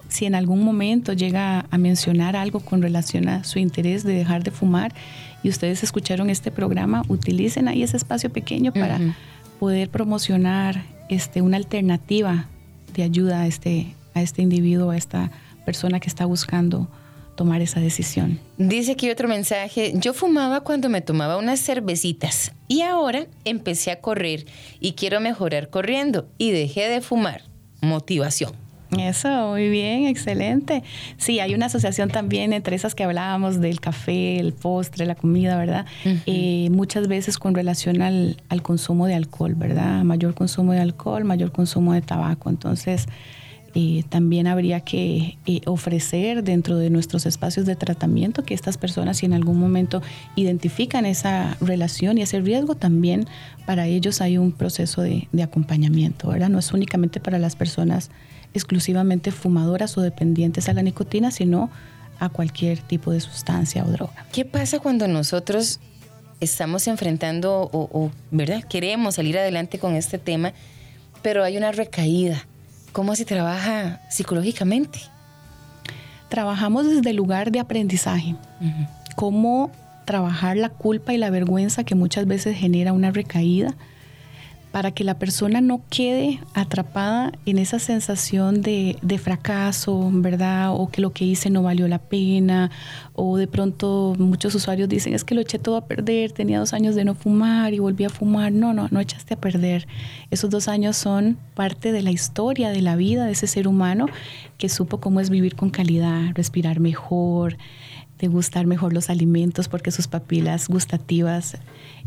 si 0.09 0.25
en 0.25 0.35
algún 0.35 0.63
momento 0.63 1.13
llega 1.13 1.65
a 1.69 1.77
mencionar 1.77 2.35
algo 2.35 2.59
con 2.59 2.81
relación 2.81 3.29
a 3.29 3.43
su 3.43 3.59
interés 3.59 4.03
de 4.03 4.13
dejar 4.13 4.43
de 4.43 4.51
fumar 4.51 4.93
y 5.43 5.49
ustedes 5.49 5.83
escucharon 5.83 6.29
este 6.29 6.51
programa, 6.51 7.03
utilicen 7.07 7.67
ahí 7.67 7.83
ese 7.83 7.97
espacio 7.97 8.31
pequeño 8.31 8.73
para 8.73 8.99
poder 9.59 9.89
promocionar 9.89 10.83
este, 11.09 11.41
una 11.41 11.57
alternativa 11.57 12.47
de 12.93 13.03
ayuda 13.03 13.41
a 13.41 13.47
este, 13.47 13.93
a 14.13 14.21
este 14.21 14.41
individuo, 14.41 14.91
a 14.91 14.97
esta 14.97 15.31
persona 15.65 15.99
que 15.99 16.07
está 16.07 16.25
buscando 16.25 16.87
tomar 17.35 17.61
esa 17.61 17.79
decisión. 17.79 18.39
Dice 18.57 18.93
aquí 18.93 19.09
otro 19.09 19.27
mensaje, 19.27 19.93
yo 19.95 20.13
fumaba 20.13 20.61
cuando 20.61 20.89
me 20.89 21.01
tomaba 21.01 21.37
unas 21.37 21.59
cervecitas 21.59 22.51
y 22.67 22.81
ahora 22.81 23.27
empecé 23.45 23.91
a 23.91 24.01
correr 24.01 24.45
y 24.79 24.93
quiero 24.93 25.21
mejorar 25.21 25.69
corriendo 25.69 26.27
y 26.37 26.51
dejé 26.51 26.89
de 26.89 26.99
fumar. 26.99 27.43
Motivación. 27.79 28.66
Eso, 28.95 29.49
muy 29.49 29.69
bien, 29.69 30.05
excelente. 30.05 30.83
Sí, 31.17 31.39
hay 31.39 31.53
una 31.53 31.65
asociación 31.65 32.09
también 32.09 32.53
entre 32.53 32.75
esas 32.75 32.95
que 32.95 33.03
hablábamos 33.03 33.59
del 33.59 33.81
café, 33.81 34.39
el 34.39 34.53
postre, 34.53 35.05
la 35.05 35.15
comida, 35.15 35.57
¿verdad? 35.57 35.85
Eh, 36.25 36.69
muchas 36.71 37.07
veces 37.07 37.37
con 37.37 37.53
relación 37.53 38.01
al, 38.01 38.37
consumo 38.61 39.05
de 39.05 39.15
alcohol, 39.15 39.55
¿verdad? 39.55 40.03
Mayor 40.03 40.33
consumo 40.33 40.71
de 40.73 40.79
alcohol, 40.79 41.25
mayor 41.25 41.51
consumo 41.51 41.93
de 41.93 42.01
tabaco. 42.01 42.49
Entonces, 42.49 43.07
eh, 43.75 44.03
también 44.07 44.47
habría 44.47 44.79
que 44.79 45.37
eh, 45.45 45.61
ofrecer 45.65 46.43
dentro 46.43 46.77
de 46.77 46.89
nuestros 46.89 47.25
espacios 47.25 47.65
de 47.65 47.75
tratamiento 47.75 48.43
que 48.43 48.53
estas 48.53 48.77
personas, 48.77 49.17
si 49.17 49.25
en 49.25 49.33
algún 49.33 49.59
momento 49.59 50.01
identifican 50.35 51.05
esa 51.05 51.57
relación 51.59 52.17
y 52.17 52.21
ese 52.21 52.39
riesgo, 52.39 52.75
también 52.75 53.27
para 53.65 53.85
ellos 53.85 54.21
hay 54.21 54.37
un 54.37 54.53
proceso 54.53 55.01
de, 55.01 55.27
de 55.31 55.43
acompañamiento, 55.43 56.29
¿verdad? 56.29 56.49
No 56.49 56.57
es 56.57 56.71
únicamente 56.71 57.19
para 57.19 57.37
las 57.37 57.55
personas 57.55 58.09
exclusivamente 58.57 59.31
fumadoras 59.31 59.97
o 59.97 60.01
dependientes 60.01 60.69
a 60.69 60.73
la 60.73 60.81
nicotina, 60.81 61.31
sino 61.31 61.69
a 62.19 62.29
cualquier 62.29 62.79
tipo 62.79 63.11
de 63.11 63.19
sustancia 63.19 63.83
o 63.83 63.87
droga. 63.89 64.25
¿Qué 64.31 64.43
pasa 64.43 64.79
cuando 64.79 65.07
nosotros 65.07 65.79
estamos 66.39 66.87
enfrentando 66.87 67.69
o, 67.71 68.11
¿verdad? 68.31 68.63
Queremos 68.63 69.15
salir 69.15 69.37
adelante 69.37 69.79
con 69.79 69.95
este 69.95 70.17
tema, 70.17 70.53
pero 71.21 71.43
hay 71.43 71.57
una 71.57 71.71
recaída. 71.71 72.45
¿Cómo 72.91 73.15
se 73.15 73.25
trabaja 73.25 74.01
psicológicamente? 74.09 74.99
trabajamos 76.29 76.85
desde 76.85 77.09
el 77.09 77.15
lugar 77.15 77.51
de 77.51 77.59
aprendizaje. 77.59 78.35
Cómo 79.15 79.71
trabajar 80.05 80.57
la 80.57 80.69
culpa 80.69 81.13
y 81.13 81.17
la 81.17 81.29
vergüenza 81.29 81.83
que 81.83 81.95
muchas 81.95 82.25
veces 82.27 82.57
genera 82.57 82.93
una 82.93 83.11
recaída 83.11 83.75
para 84.77 84.91
que 84.91 85.03
la 85.03 85.17
persona 85.17 85.59
no 85.59 85.81
quede 85.89 86.39
atrapada 86.53 87.31
en 87.47 87.57
esa 87.57 87.79
sensación 87.79 88.61
de, 88.61 89.19
fracaso, 89.19 90.07
¿verdad? 90.13 90.69
O 90.71 90.89
que 90.89 91.01
lo 91.01 91.13
que 91.13 91.25
hice 91.25 91.49
no 91.49 91.63
valió 91.63 91.87
la 91.87 91.97
pena, 91.97 92.69
o 93.13 93.37
de 93.37 93.47
pronto 93.47 94.13
muchos 94.19 94.53
usuarios 94.53 94.87
dicen, 94.87 95.15
es 95.15 95.23
que 95.23 95.33
lo 95.33 95.41
eché 95.41 95.57
todo 95.57 95.77
a 95.77 95.87
perder, 95.87 96.31
tenía 96.31 96.59
dos 96.59 96.73
años 96.73 96.93
de 96.93 97.05
no 97.05 97.15
fumar 97.15 97.73
y 97.73 97.79
volví 97.79 98.03
a 98.03 98.09
fumar. 98.09 98.51
No, 98.51 98.71
no, 98.71 98.87
no 98.91 98.99
echaste 98.99 99.33
a 99.33 99.37
perder. 99.37 99.87
Esos 100.29 100.51
dos 100.51 100.67
años 100.67 100.95
son 100.95 101.39
parte 101.55 101.91
de 101.91 102.03
la 102.03 102.11
historia, 102.11 102.69
de 102.69 102.83
la 102.83 102.95
vida 102.95 103.25
de 103.25 103.31
ese 103.31 103.47
ser 103.47 103.67
humano 103.67 104.05
que 104.59 104.69
supo 104.69 104.99
cómo 104.99 105.21
es 105.21 105.31
vivir 105.31 105.55
con 105.55 105.71
calidad, 105.71 106.35
respirar 106.35 106.79
mejor, 106.79 107.57
degustar 108.19 108.67
mejor 108.67 108.93
los 108.93 109.09
alimentos 109.09 109.67
porque 109.69 109.89
sus 109.89 110.07
papilas 110.07 110.67
gustativas 110.67 111.57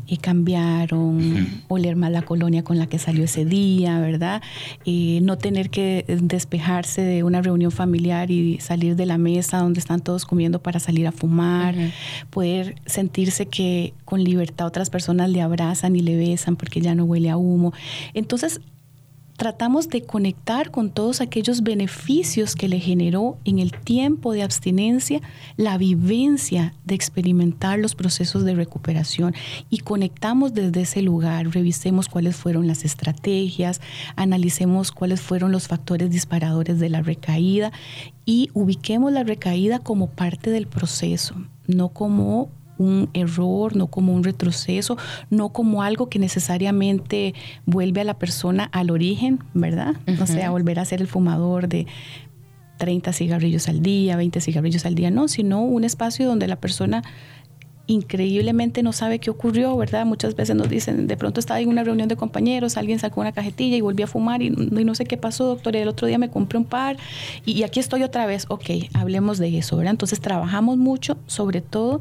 eh, 0.08 0.16
cambiaron, 0.16 1.62
oler 1.68 1.96
más 1.96 2.10
la 2.10 2.22
colonia 2.22 2.64
con 2.64 2.78
la 2.78 2.86
que 2.86 2.98
salió 2.98 3.24
ese 3.24 3.44
día, 3.44 4.00
¿verdad? 4.00 4.42
y 4.84 5.20
no 5.22 5.38
tener 5.38 5.70
que 5.70 6.04
despejarse 6.20 7.02
de 7.02 7.22
una 7.22 7.42
reunión 7.42 7.70
familiar 7.70 8.30
y 8.30 8.58
salir 8.60 8.96
de 8.96 9.06
la 9.06 9.18
mesa 9.18 9.58
donde 9.58 9.80
están 9.80 10.00
todos 10.00 10.24
comiendo 10.24 10.60
para 10.60 10.80
salir 10.80 11.06
a 11.06 11.12
fumar, 11.12 11.74
poder 12.30 12.76
sentirse 12.86 13.46
que 13.46 13.94
con 14.04 14.22
libertad 14.24 14.66
otras 14.66 14.90
personas 14.90 15.30
le 15.30 15.42
abrazan 15.42 15.96
y 15.96 16.00
le 16.00 16.16
besan 16.16 16.56
porque 16.56 16.80
ya 16.80 16.94
no 16.94 17.04
huele 17.04 17.30
a 17.30 17.36
humo. 17.36 17.72
Entonces, 18.14 18.60
tratamos 19.40 19.88
de 19.88 20.02
conectar 20.02 20.70
con 20.70 20.90
todos 20.90 21.22
aquellos 21.22 21.62
beneficios 21.62 22.54
que 22.54 22.68
le 22.68 22.78
generó 22.78 23.38
en 23.46 23.58
el 23.58 23.72
tiempo 23.72 24.34
de 24.34 24.42
abstinencia 24.42 25.22
la 25.56 25.78
vivencia 25.78 26.74
de 26.84 26.94
experimentar 26.94 27.78
los 27.78 27.94
procesos 27.94 28.44
de 28.44 28.54
recuperación. 28.54 29.34
Y 29.70 29.78
conectamos 29.78 30.52
desde 30.52 30.82
ese 30.82 31.00
lugar, 31.00 31.48
revisemos 31.48 32.06
cuáles 32.06 32.36
fueron 32.36 32.66
las 32.66 32.84
estrategias, 32.84 33.80
analicemos 34.14 34.92
cuáles 34.92 35.22
fueron 35.22 35.52
los 35.52 35.68
factores 35.68 36.10
disparadores 36.10 36.78
de 36.78 36.90
la 36.90 37.00
recaída 37.00 37.72
y 38.26 38.50
ubiquemos 38.52 39.10
la 39.10 39.24
recaída 39.24 39.78
como 39.78 40.10
parte 40.10 40.50
del 40.50 40.66
proceso, 40.66 41.34
no 41.66 41.88
como 41.88 42.50
un 42.80 43.10
error, 43.12 43.76
no 43.76 43.88
como 43.88 44.14
un 44.14 44.24
retroceso, 44.24 44.96
no 45.28 45.50
como 45.50 45.82
algo 45.82 46.08
que 46.08 46.18
necesariamente 46.18 47.34
vuelve 47.66 48.00
a 48.00 48.04
la 48.04 48.18
persona 48.18 48.64
al 48.72 48.90
origen, 48.90 49.38
¿verdad? 49.52 49.96
O 50.20 50.26
sea, 50.26 50.50
volver 50.50 50.78
a 50.78 50.84
ser 50.86 51.02
el 51.02 51.06
fumador 51.06 51.68
de 51.68 51.86
30 52.78 53.12
cigarrillos 53.12 53.68
al 53.68 53.82
día, 53.82 54.16
20 54.16 54.40
cigarrillos 54.40 54.86
al 54.86 54.94
día, 54.94 55.10
no, 55.10 55.28
sino 55.28 55.62
un 55.62 55.84
espacio 55.84 56.26
donde 56.26 56.48
la 56.48 56.56
persona 56.56 57.02
increíblemente 57.86 58.82
no 58.82 58.92
sabe 58.92 59.18
qué 59.18 59.30
ocurrió, 59.30 59.76
¿verdad? 59.76 60.06
Muchas 60.06 60.34
veces 60.36 60.56
nos 60.56 60.70
dicen, 60.70 61.06
de 61.06 61.16
pronto 61.16 61.40
estaba 61.40 61.60
en 61.60 61.68
una 61.68 61.82
reunión 61.82 62.08
de 62.08 62.16
compañeros, 62.16 62.76
alguien 62.76 62.98
sacó 62.98 63.20
una 63.20 63.32
cajetilla 63.32 63.76
y 63.76 63.80
volví 63.80 64.04
a 64.04 64.06
fumar 64.06 64.42
y, 64.42 64.50
no 64.50 64.94
sé 64.94 65.04
qué 65.04 65.16
pasó, 65.18 65.44
doctor, 65.44 65.76
el 65.76 65.88
otro 65.88 66.06
día 66.06 66.16
me 66.16 66.30
compré 66.30 66.56
un 66.56 66.64
par 66.64 66.96
y, 67.44 67.52
y, 67.52 67.62
aquí 67.64 67.80
estoy 67.80 68.04
otra 68.04 68.26
vez. 68.26 68.46
Ok, 68.48 68.70
hablemos 68.94 69.38
de 69.38 69.58
eso, 69.58 69.76
¿verdad? 69.76 69.90
Entonces 69.90 70.20
trabajamos 70.20 70.78
mucho, 70.78 71.18
sobre 71.26 71.60
todo 71.60 72.00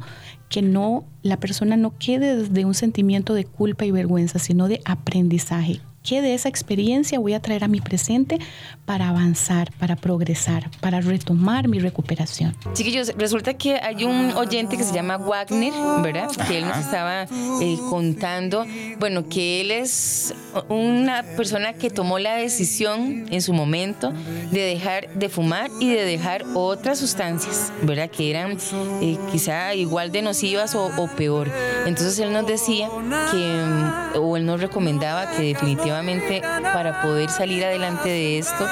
que 0.50 0.62
no 0.62 1.06
la 1.22 1.38
persona 1.38 1.78
no 1.78 1.98
quede 1.98 2.36
desde 2.36 2.66
un 2.66 2.74
sentimiento 2.74 3.34
de 3.34 3.46
culpa 3.46 3.86
y 3.86 3.92
vergüenza, 3.92 4.40
sino 4.40 4.68
de 4.68 4.82
aprendizaje. 4.86 5.80
¿Qué 6.04 6.22
de 6.22 6.34
esa 6.34 6.48
experiencia 6.48 7.20
voy 7.20 7.34
a 7.34 7.42
traer 7.42 7.64
a 7.64 7.68
mi 7.68 7.82
presente 7.82 8.40
para 8.86 9.10
avanzar, 9.10 9.72
para 9.80 9.96
progresar, 9.96 10.70
para 10.80 11.02
retomar 11.02 11.68
mi 11.68 11.80
recuperación? 11.80 12.56
Chiquillos, 12.74 13.14
resulta 13.18 13.54
que 13.56 13.76
hay 13.76 14.06
un 14.06 14.32
oyente 14.32 14.78
que 14.78 14.84
se 14.84 14.94
llama 14.94 15.18
Wagner, 15.18 15.74
¿verdad? 16.02 16.30
Que 16.48 16.60
él 16.60 16.66
nos 16.66 16.78
estaba 16.78 17.24
eh, 17.24 17.78
contando, 17.90 18.66
bueno, 19.00 19.28
que 19.28 19.62
él 19.62 19.72
es 19.72 20.34
una 20.70 21.24
persona 21.36 21.74
que 21.74 21.90
tomó 21.90 22.18
la 22.18 22.36
decisión 22.36 23.26
en 23.30 23.42
su 23.42 23.54
momento 23.54 24.14
de 24.52 24.62
dejar 24.62 25.14
de 25.14 25.28
fumar 25.28 25.70
y 25.82 25.90
de 25.90 26.06
dejar 26.06 26.46
otras 26.56 26.98
sustancias, 26.98 27.74
¿verdad? 27.84 28.10
Que 28.10 28.30
eran 28.30 28.58
eh, 29.02 29.18
quizá 29.32 29.76
igual 29.76 30.12
de 30.12 30.22
nocivas 30.22 30.76
o, 30.76 30.92
o 30.98 31.08
peor. 31.10 31.52
Entonces 31.86 32.18
él 32.20 32.32
nos 32.32 32.48
decía 32.48 32.90
que, 33.32 34.18
o 34.18 34.38
él 34.38 34.46
nos 34.46 34.62
recomendaba 34.62 35.30
que 35.32 35.44
definitivamente 35.44 35.89
definitivamente 35.90 36.42
para 36.74 37.02
poder 37.02 37.30
salir 37.30 37.66
adelante 37.66 38.10
de 38.10 38.40
esto 38.40 38.68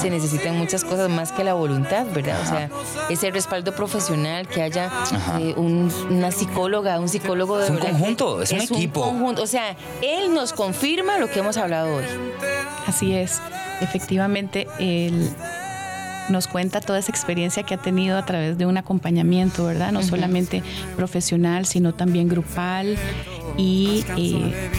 se 0.00 0.10
necesitan 0.10 0.56
muchas 0.56 0.84
cosas 0.84 1.08
más 1.08 1.32
que 1.32 1.44
la 1.44 1.54
voluntad, 1.54 2.06
¿verdad? 2.12 2.40
O 2.42 2.46
sea, 2.46 2.70
ese 3.08 3.30
respaldo 3.30 3.74
profesional, 3.74 4.46
que 4.46 4.62
haya 4.62 4.90
eh, 5.38 5.54
una 5.56 6.30
psicóloga, 6.30 6.98
un 7.00 7.08
psicólogo 7.08 7.58
de 7.58 7.64
Es 7.64 7.70
un 7.70 7.78
conjunto, 7.78 8.42
es, 8.42 8.52
un 8.52 8.60
equipo. 8.60 9.14
O 9.36 9.46
sea, 9.46 9.76
él 10.02 10.34
nos 10.34 10.52
confirma 10.52 11.18
lo 11.18 11.28
que 11.28 11.40
hemos 11.40 11.56
hablado 11.56 11.96
hoy. 11.96 12.04
Así 12.86 13.14
es. 13.14 13.40
Efectivamente, 13.80 14.66
él 14.78 15.30
nos 16.30 16.46
cuenta 16.46 16.80
toda 16.80 16.98
esa 16.98 17.10
experiencia 17.10 17.62
que 17.62 17.74
ha 17.74 17.78
tenido 17.78 18.18
a 18.18 18.24
través 18.24 18.58
de 18.58 18.66
un 18.66 18.76
acompañamiento, 18.76 19.64
¿verdad? 19.66 19.92
No 19.92 20.02
solamente 20.02 20.62
profesional, 20.96 21.66
sino 21.66 21.94
también 21.94 22.28
grupal. 22.28 22.96
Y 23.56 24.04
eh, 24.16 24.70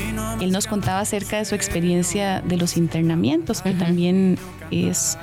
él 0.41 0.51
nos 0.51 0.67
contaba 0.67 0.99
acerca 1.01 1.37
de 1.37 1.45
su 1.45 1.55
experiencia 1.55 2.41
de 2.41 2.57
los 2.57 2.77
internamientos, 2.77 3.61
que 3.61 3.71
también 3.71 4.37
es 4.71 5.17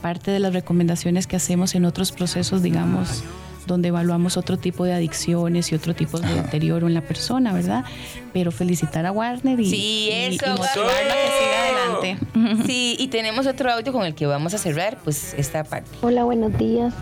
parte 0.00 0.30
de 0.30 0.38
las 0.38 0.52
recomendaciones 0.52 1.26
que 1.26 1.36
hacemos 1.36 1.74
en 1.74 1.84
otros 1.84 2.12
procesos, 2.12 2.62
digamos, 2.62 3.24
donde 3.70 3.88
evaluamos 3.88 4.36
otro 4.36 4.58
tipo 4.58 4.84
de 4.84 4.92
adicciones 4.92 5.72
y 5.72 5.74
otro 5.74 5.94
tipo 5.94 6.18
de 6.20 6.34
deterioro 6.34 6.86
en 6.86 6.94
la 6.94 7.00
persona, 7.00 7.52
¿verdad? 7.52 7.84
Pero 8.32 8.52
felicitar 8.52 9.06
a 9.06 9.12
Warner 9.12 9.58
y, 9.58 9.70
sí, 9.70 10.08
eso, 10.12 10.34
y, 10.34 10.38
que 10.38 10.44
siga 10.44 11.62
adelante. 11.62 12.18
Sí, 12.66 12.96
y 12.98 13.08
tenemos 13.08 13.46
otro 13.46 13.70
audio 13.70 13.92
con 13.92 14.04
el 14.04 14.14
que 14.14 14.26
vamos 14.26 14.54
a 14.54 14.58
cerrar, 14.58 14.98
pues 15.04 15.34
esta 15.34 15.64
parte. 15.64 15.90
Hola, 16.02 16.24
buenos 16.24 16.56
días. 16.58 16.92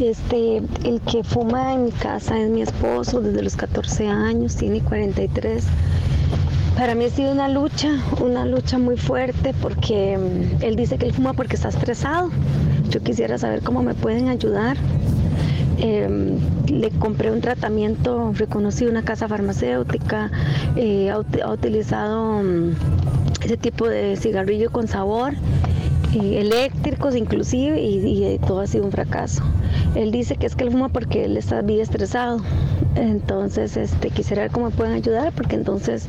Este, 0.00 0.58
el 0.84 1.00
que 1.02 1.22
fuma 1.22 1.74
en 1.74 1.84
mi 1.84 1.92
casa 1.92 2.38
es 2.38 2.48
mi 2.48 2.62
esposo 2.62 3.20
desde 3.20 3.42
los 3.42 3.56
14 3.56 4.08
años, 4.08 4.56
tiene 4.56 4.80
43. 4.80 5.64
Para 6.76 6.94
mí 6.94 7.06
ha 7.06 7.10
sido 7.10 7.32
una 7.32 7.48
lucha, 7.48 7.90
una 8.20 8.44
lucha 8.44 8.78
muy 8.78 8.96
fuerte 8.96 9.54
porque 9.60 10.18
mm, 10.18 10.62
él 10.62 10.76
dice 10.76 10.98
que 10.98 11.06
él 11.06 11.12
fuma 11.12 11.32
porque 11.32 11.56
está 11.56 11.68
estresado. 11.68 12.30
Yo 12.90 13.02
quisiera 13.02 13.38
saber 13.38 13.62
cómo 13.62 13.82
me 13.82 13.94
pueden 13.94 14.28
ayudar. 14.28 14.76
Em, 15.78 16.38
le 16.68 16.90
compré 16.90 17.30
un 17.30 17.40
tratamiento 17.40 18.32
reconocido, 18.34 18.90
una 18.90 19.02
casa 19.02 19.28
farmacéutica, 19.28 20.30
eh, 20.76 21.10
ha, 21.10 21.50
utilizado 21.50 22.42
mm, 22.42 22.72
ese 23.44 23.56
tipo 23.58 23.86
de 23.86 24.16
cigarrillo 24.16 24.70
con 24.70 24.88
sabor, 24.88 25.34
eh, 26.14 26.40
eléctricos 26.40 27.14
inclusive, 27.14 27.80
y, 27.80 28.38
todo 28.46 28.60
ha 28.60 28.66
sido 28.66 28.84
un 28.84 28.92
fracaso. 28.92 29.42
Él 29.94 30.12
dice 30.12 30.36
que 30.36 30.46
es 30.46 30.56
que 30.56 30.64
él 30.64 30.70
fuma 30.70 30.88
porque 30.88 31.24
él 31.26 31.36
está 31.36 31.60
bien 31.60 31.80
estresado. 31.80 32.40
Entonces, 32.94 33.76
este, 33.76 34.10
quisiera 34.10 34.42
ver 34.42 34.50
cómo 34.50 34.70
pueden 34.70 34.94
ayudar, 34.94 35.32
porque 35.32 35.56
entonces 35.56 36.06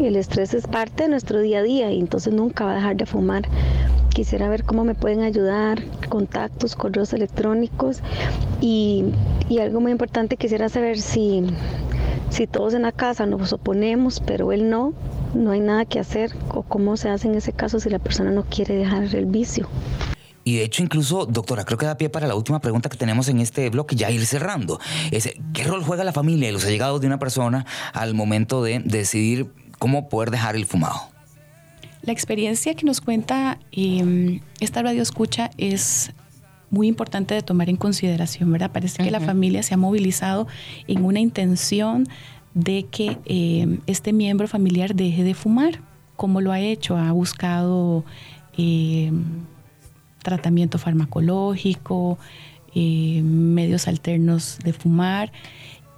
el 0.00 0.16
estrés 0.16 0.54
es 0.54 0.66
parte 0.66 1.04
de 1.04 1.08
nuestro 1.10 1.40
día 1.40 1.58
a 1.58 1.62
día 1.62 1.92
y 1.92 2.00
entonces 2.00 2.32
nunca 2.32 2.64
va 2.64 2.72
a 2.72 2.74
dejar 2.76 2.96
de 2.96 3.06
fumar. 3.06 3.42
Quisiera 4.14 4.48
ver 4.48 4.62
cómo 4.62 4.84
me 4.84 4.94
pueden 4.94 5.22
ayudar, 5.22 5.82
contactos, 6.08 6.76
correos 6.76 7.12
electrónicos 7.12 8.00
y, 8.60 9.06
algo 9.60 9.80
muy 9.80 9.90
importante, 9.90 10.36
quisiera 10.36 10.68
saber 10.68 11.00
si, 11.00 11.42
si 12.30 12.46
todos 12.46 12.74
en 12.74 12.82
la 12.82 12.92
casa 12.92 13.26
nos 13.26 13.52
oponemos, 13.52 14.20
pero 14.24 14.52
él 14.52 14.70
no, 14.70 14.92
no 15.34 15.50
hay 15.50 15.58
nada 15.58 15.84
que 15.84 15.98
hacer 15.98 16.30
o 16.50 16.62
cómo 16.62 16.96
se 16.96 17.08
hace 17.08 17.26
en 17.26 17.34
ese 17.34 17.52
caso 17.52 17.80
si 17.80 17.90
la 17.90 17.98
persona 17.98 18.30
no 18.30 18.44
quiere 18.44 18.76
dejar 18.76 19.02
el 19.02 19.26
vicio. 19.26 19.68
Y 20.44 20.58
de 20.58 20.62
hecho, 20.62 20.84
incluso, 20.84 21.26
doctora, 21.26 21.64
creo 21.64 21.78
que 21.78 21.86
da 21.86 21.96
pie 21.96 22.08
para 22.08 22.28
la 22.28 22.36
última 22.36 22.60
pregunta 22.60 22.88
que 22.88 22.96
tenemos 22.96 23.28
en 23.28 23.40
este 23.40 23.68
bloque, 23.68 23.96
ya 23.96 24.12
ir 24.12 24.24
cerrando. 24.26 24.78
Es, 25.10 25.28
¿Qué 25.52 25.64
rol 25.64 25.82
juega 25.82 26.04
la 26.04 26.12
familia 26.12 26.48
y 26.48 26.52
los 26.52 26.64
allegados 26.64 27.00
de 27.00 27.08
una 27.08 27.18
persona 27.18 27.66
al 27.92 28.14
momento 28.14 28.62
de 28.62 28.78
decidir 28.84 29.50
cómo 29.80 30.08
poder 30.08 30.30
dejar 30.30 30.54
el 30.54 30.66
fumado? 30.66 31.13
La 32.06 32.12
experiencia 32.12 32.74
que 32.74 32.84
nos 32.84 33.00
cuenta 33.00 33.58
em, 33.72 34.40
esta 34.60 34.82
radio 34.82 35.00
escucha 35.00 35.50
es 35.56 36.12
muy 36.68 36.86
importante 36.86 37.34
de 37.34 37.40
tomar 37.40 37.70
en 37.70 37.76
consideración, 37.76 38.52
¿verdad? 38.52 38.70
Parece 38.72 39.02
que 39.02 39.10
la 39.10 39.20
familia 39.20 39.62
se 39.62 39.74
ha 39.74 39.76
movilizado 39.76 40.46
en 40.86 41.04
una 41.04 41.20
intención 41.20 42.06
de 42.52 42.86
que 42.90 43.18
em, 43.24 43.78
este 43.86 44.12
miembro 44.12 44.48
familiar 44.48 44.94
deje 44.94 45.24
de 45.24 45.34
fumar. 45.34 45.80
¿Cómo 46.16 46.42
lo 46.42 46.52
ha 46.52 46.60
hecho? 46.60 46.96
Ha 46.96 47.10
buscado 47.12 48.04
em, 48.58 49.24
tratamiento 50.22 50.78
farmacológico, 50.78 52.18
medios 52.74 53.86
alternos 53.86 54.58
de 54.64 54.72
fumar 54.72 55.30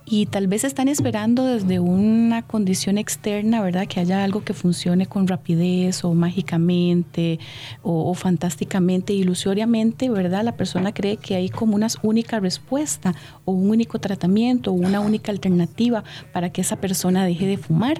y 0.08 0.26
tal 0.26 0.46
vez 0.46 0.62
están 0.62 0.86
esperando 0.86 1.44
desde 1.44 1.80
una 1.80 2.42
condición 2.42 2.96
externa, 2.96 3.60
¿verdad? 3.60 3.88
Que 3.88 3.98
haya 3.98 4.22
algo 4.22 4.44
que 4.44 4.54
funcione 4.54 5.06
con 5.06 5.26
rapidez 5.26 6.04
o 6.04 6.14
mágicamente 6.14 7.40
o, 7.82 8.14
fantásticamente, 8.14 9.12
ilusoriamente, 9.12 10.08
¿verdad? 10.08 10.44
La 10.44 10.56
persona 10.56 10.94
cree 10.94 11.16
que 11.16 11.34
hay 11.34 11.48
como 11.48 11.74
una 11.74 11.88
única 12.02 12.38
respuesta 12.38 13.16
o 13.44 13.50
un 13.50 13.68
único 13.70 13.98
tratamiento 13.98 14.70
o 14.70 14.74
una 14.74 15.00
única 15.00 15.32
alternativa 15.32 16.04
para 16.32 16.50
que 16.50 16.60
esa 16.60 16.76
persona 16.76 17.24
deje 17.24 17.48
de 17.48 17.56
fumar. 17.56 17.98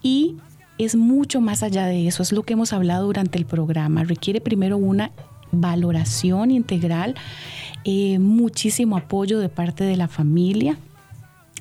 Y 0.00 0.36
es 0.78 0.94
mucho 0.94 1.40
más 1.40 1.64
allá 1.64 1.86
de 1.86 2.06
eso, 2.06 2.22
es 2.22 2.30
lo 2.30 2.44
que 2.44 2.52
hemos 2.52 2.72
hablado 2.72 3.06
durante 3.06 3.36
el 3.36 3.46
programa. 3.46 4.04
Requiere 4.04 4.40
primero 4.40 4.76
una 4.76 5.10
valoración 5.50 6.52
integral, 6.52 7.16
eh, 7.84 8.20
muchísimo 8.20 8.96
apoyo 8.96 9.40
de 9.40 9.48
parte 9.48 9.82
de 9.82 9.96
la 9.96 10.06
familia, 10.06 10.78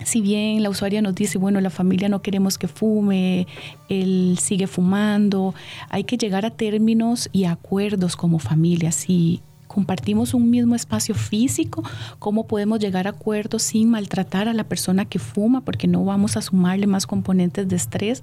si 0.04 0.22
bien 0.22 0.64
la 0.64 0.70
usuaria 0.70 1.02
nos 1.02 1.16
dice, 1.16 1.38
bueno, 1.38 1.62
la 1.62 1.70
familia 1.70 2.10
no 2.10 2.22
queremos 2.22 2.58
que 2.58 2.68
fume, 2.68 3.48
él 3.90 4.38
sigue 4.40 4.68
fumando, 4.68 5.54
hay 5.90 6.04
que 6.04 6.18
llegar 6.18 6.46
a 6.46 6.52
términos 6.52 7.30
y 7.32 7.46
acuerdos 7.46 8.16
como 8.16 8.40
familia. 8.40 8.92
Si 8.92 9.42
compartimos 9.72 10.34
un 10.34 10.50
mismo 10.50 10.76
espacio 10.76 11.16
físico, 11.16 11.82
cómo 12.20 12.46
podemos 12.46 12.80
llegar 12.80 13.08
a 13.08 13.12
acuerdos 13.12 13.64
sin 13.64 13.90
maltratar 13.90 14.50
a 14.50 14.54
la 14.54 14.66
persona 14.66 15.06
que 15.06 15.18
fuma, 15.18 15.62
porque 15.62 15.88
no 15.88 16.04
vamos 16.04 16.36
a 16.36 16.42
sumarle 16.42 16.88
más 16.88 17.08
componentes 17.08 17.70
de 17.70 17.78
estrés. 17.78 18.22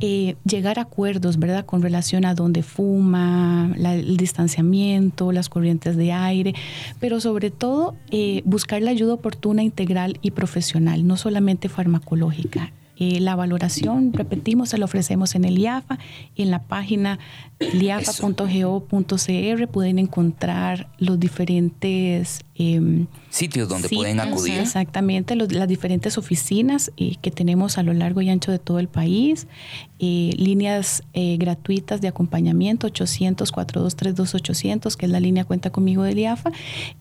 Eh, 0.00 0.36
llegar 0.44 0.78
a 0.78 0.82
acuerdos, 0.82 1.38
¿verdad? 1.38 1.64
Con 1.64 1.80
relación 1.80 2.26
a 2.26 2.34
dónde 2.34 2.62
fuma, 2.62 3.72
el 3.74 4.18
distanciamiento, 4.18 5.32
las 5.32 5.48
corrientes 5.48 5.96
de 5.96 6.12
aire, 6.12 6.54
pero 7.00 7.20
sobre 7.20 7.50
todo 7.50 7.94
eh, 8.10 8.42
buscar 8.44 8.82
la 8.82 8.90
ayuda 8.90 9.14
oportuna, 9.14 9.62
integral 9.62 10.18
y 10.20 10.32
profesional, 10.32 11.06
no 11.06 11.16
solamente 11.16 11.70
farmacológica. 11.70 12.70
Eh, 12.98 13.20
la 13.20 13.36
valoración, 13.36 14.12
repetimos, 14.12 14.70
se 14.70 14.78
la 14.78 14.86
ofrecemos 14.86 15.34
en 15.34 15.44
el 15.44 15.58
IAFA 15.58 15.98
y 16.34 16.42
en 16.42 16.50
la 16.50 16.62
página 16.62 17.18
liafa.go.cr 17.58 19.68
pueden 19.68 19.98
encontrar 19.98 20.88
los 20.98 21.20
diferentes 21.20 22.40
eh, 22.54 23.06
sitios 23.28 23.68
donde 23.68 23.88
sitios, 23.88 24.04
pueden 24.04 24.20
acudir. 24.20 24.58
Exactamente, 24.58 25.36
los, 25.36 25.52
las 25.52 25.68
diferentes 25.68 26.16
oficinas 26.16 26.90
eh, 26.96 27.16
que 27.20 27.30
tenemos 27.30 27.76
a 27.78 27.82
lo 27.82 27.92
largo 27.92 28.22
y 28.22 28.30
ancho 28.30 28.50
de 28.50 28.58
todo 28.58 28.78
el 28.78 28.88
país, 28.88 29.46
eh, 29.98 30.32
líneas 30.36 31.02
eh, 31.12 31.36
gratuitas 31.38 32.00
de 32.00 32.08
acompañamiento 32.08 32.88
800-423-2800, 32.88 34.96
que 34.96 35.04
es 35.06 35.12
la 35.12 35.20
línea 35.20 35.44
cuenta 35.44 35.70
conmigo 35.70 36.02
del 36.02 36.18
IAFA, 36.18 36.50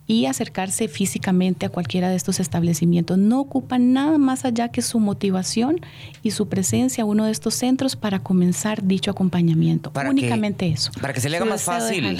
y 0.07 0.25
acercarse 0.25 0.87
físicamente 0.87 1.65
a 1.65 1.69
cualquiera 1.69 2.09
de 2.09 2.15
estos 2.15 2.39
establecimientos. 2.39 3.17
No 3.17 3.41
ocupan 3.41 3.93
nada 3.93 4.17
más 4.17 4.45
allá 4.45 4.69
que 4.69 4.81
su 4.81 4.99
motivación 4.99 5.81
y 6.23 6.31
su 6.31 6.47
presencia 6.47 7.03
a 7.03 7.05
uno 7.05 7.25
de 7.25 7.31
estos 7.31 7.55
centros 7.55 7.95
para 7.95 8.19
comenzar 8.19 8.83
dicho 8.83 9.11
acompañamiento. 9.11 9.91
Para 9.91 10.09
Únicamente 10.09 10.67
que, 10.67 10.73
eso. 10.73 10.91
Para 11.01 11.13
que 11.13 11.21
se 11.21 11.29
le 11.29 11.37
haga 11.37 11.45
más 11.45 11.63
fácil 11.63 12.17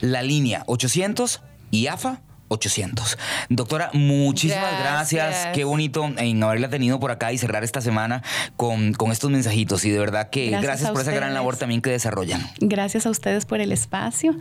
la 0.00 0.22
línea 0.22 0.64
800 0.66 1.40
IAFA 1.70 2.20
800. 2.48 3.18
Doctora, 3.48 3.90
muchísimas 3.94 4.78
gracias. 4.78 5.26
gracias. 5.26 5.54
Qué 5.54 5.64
bonito 5.64 6.04
en 6.16 6.42
haberla 6.42 6.68
tenido 6.68 7.00
por 7.00 7.10
acá 7.10 7.32
y 7.32 7.38
cerrar 7.38 7.64
esta 7.64 7.80
semana 7.80 8.22
con, 8.56 8.92
con 8.92 9.12
estos 9.12 9.30
mensajitos. 9.30 9.84
Y 9.84 9.90
de 9.90 9.98
verdad 9.98 10.30
que 10.30 10.50
gracias, 10.50 10.62
gracias 10.62 10.90
por 10.90 11.00
esa 11.00 11.12
gran 11.12 11.34
labor 11.34 11.56
también 11.56 11.80
que 11.80 11.90
desarrollan. 11.90 12.46
Gracias 12.60 13.06
a 13.06 13.10
ustedes 13.10 13.46
por 13.46 13.60
el 13.60 13.72
espacio 13.72 14.36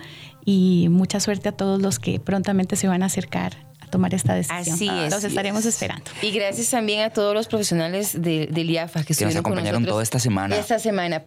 y 0.46 0.88
mucha 0.90 1.20
suerte 1.20 1.50
a 1.50 1.52
todos 1.54 1.82
los 1.82 2.00
que 2.00 2.20
prontamente 2.20 2.76
se 2.76 2.88
van 2.88 3.04
a 3.04 3.08
acercar 3.08 3.73
tomar 3.94 4.14
esta 4.16 4.34
decisión. 4.34 4.76
Así 4.76 4.90
es. 4.90 5.12
Los 5.12 5.24
estaremos 5.24 5.66
esperando. 5.66 6.04
Y 6.24 6.32
gracias 6.32 6.72
también 6.72 7.02
a 7.02 7.12
todos 7.12 7.36
los 7.36 7.48
profesionales 7.48 8.20
de, 8.20 8.48
del 8.50 8.72
IAFA 8.72 9.04
que, 9.04 9.14
que 9.14 9.26
nos 9.26 9.36
acompañaron 9.36 9.86
toda 9.86 10.02
esta 10.02 10.18
semana. 10.18 10.58
Esta 10.58 10.80
semana. 10.80 11.22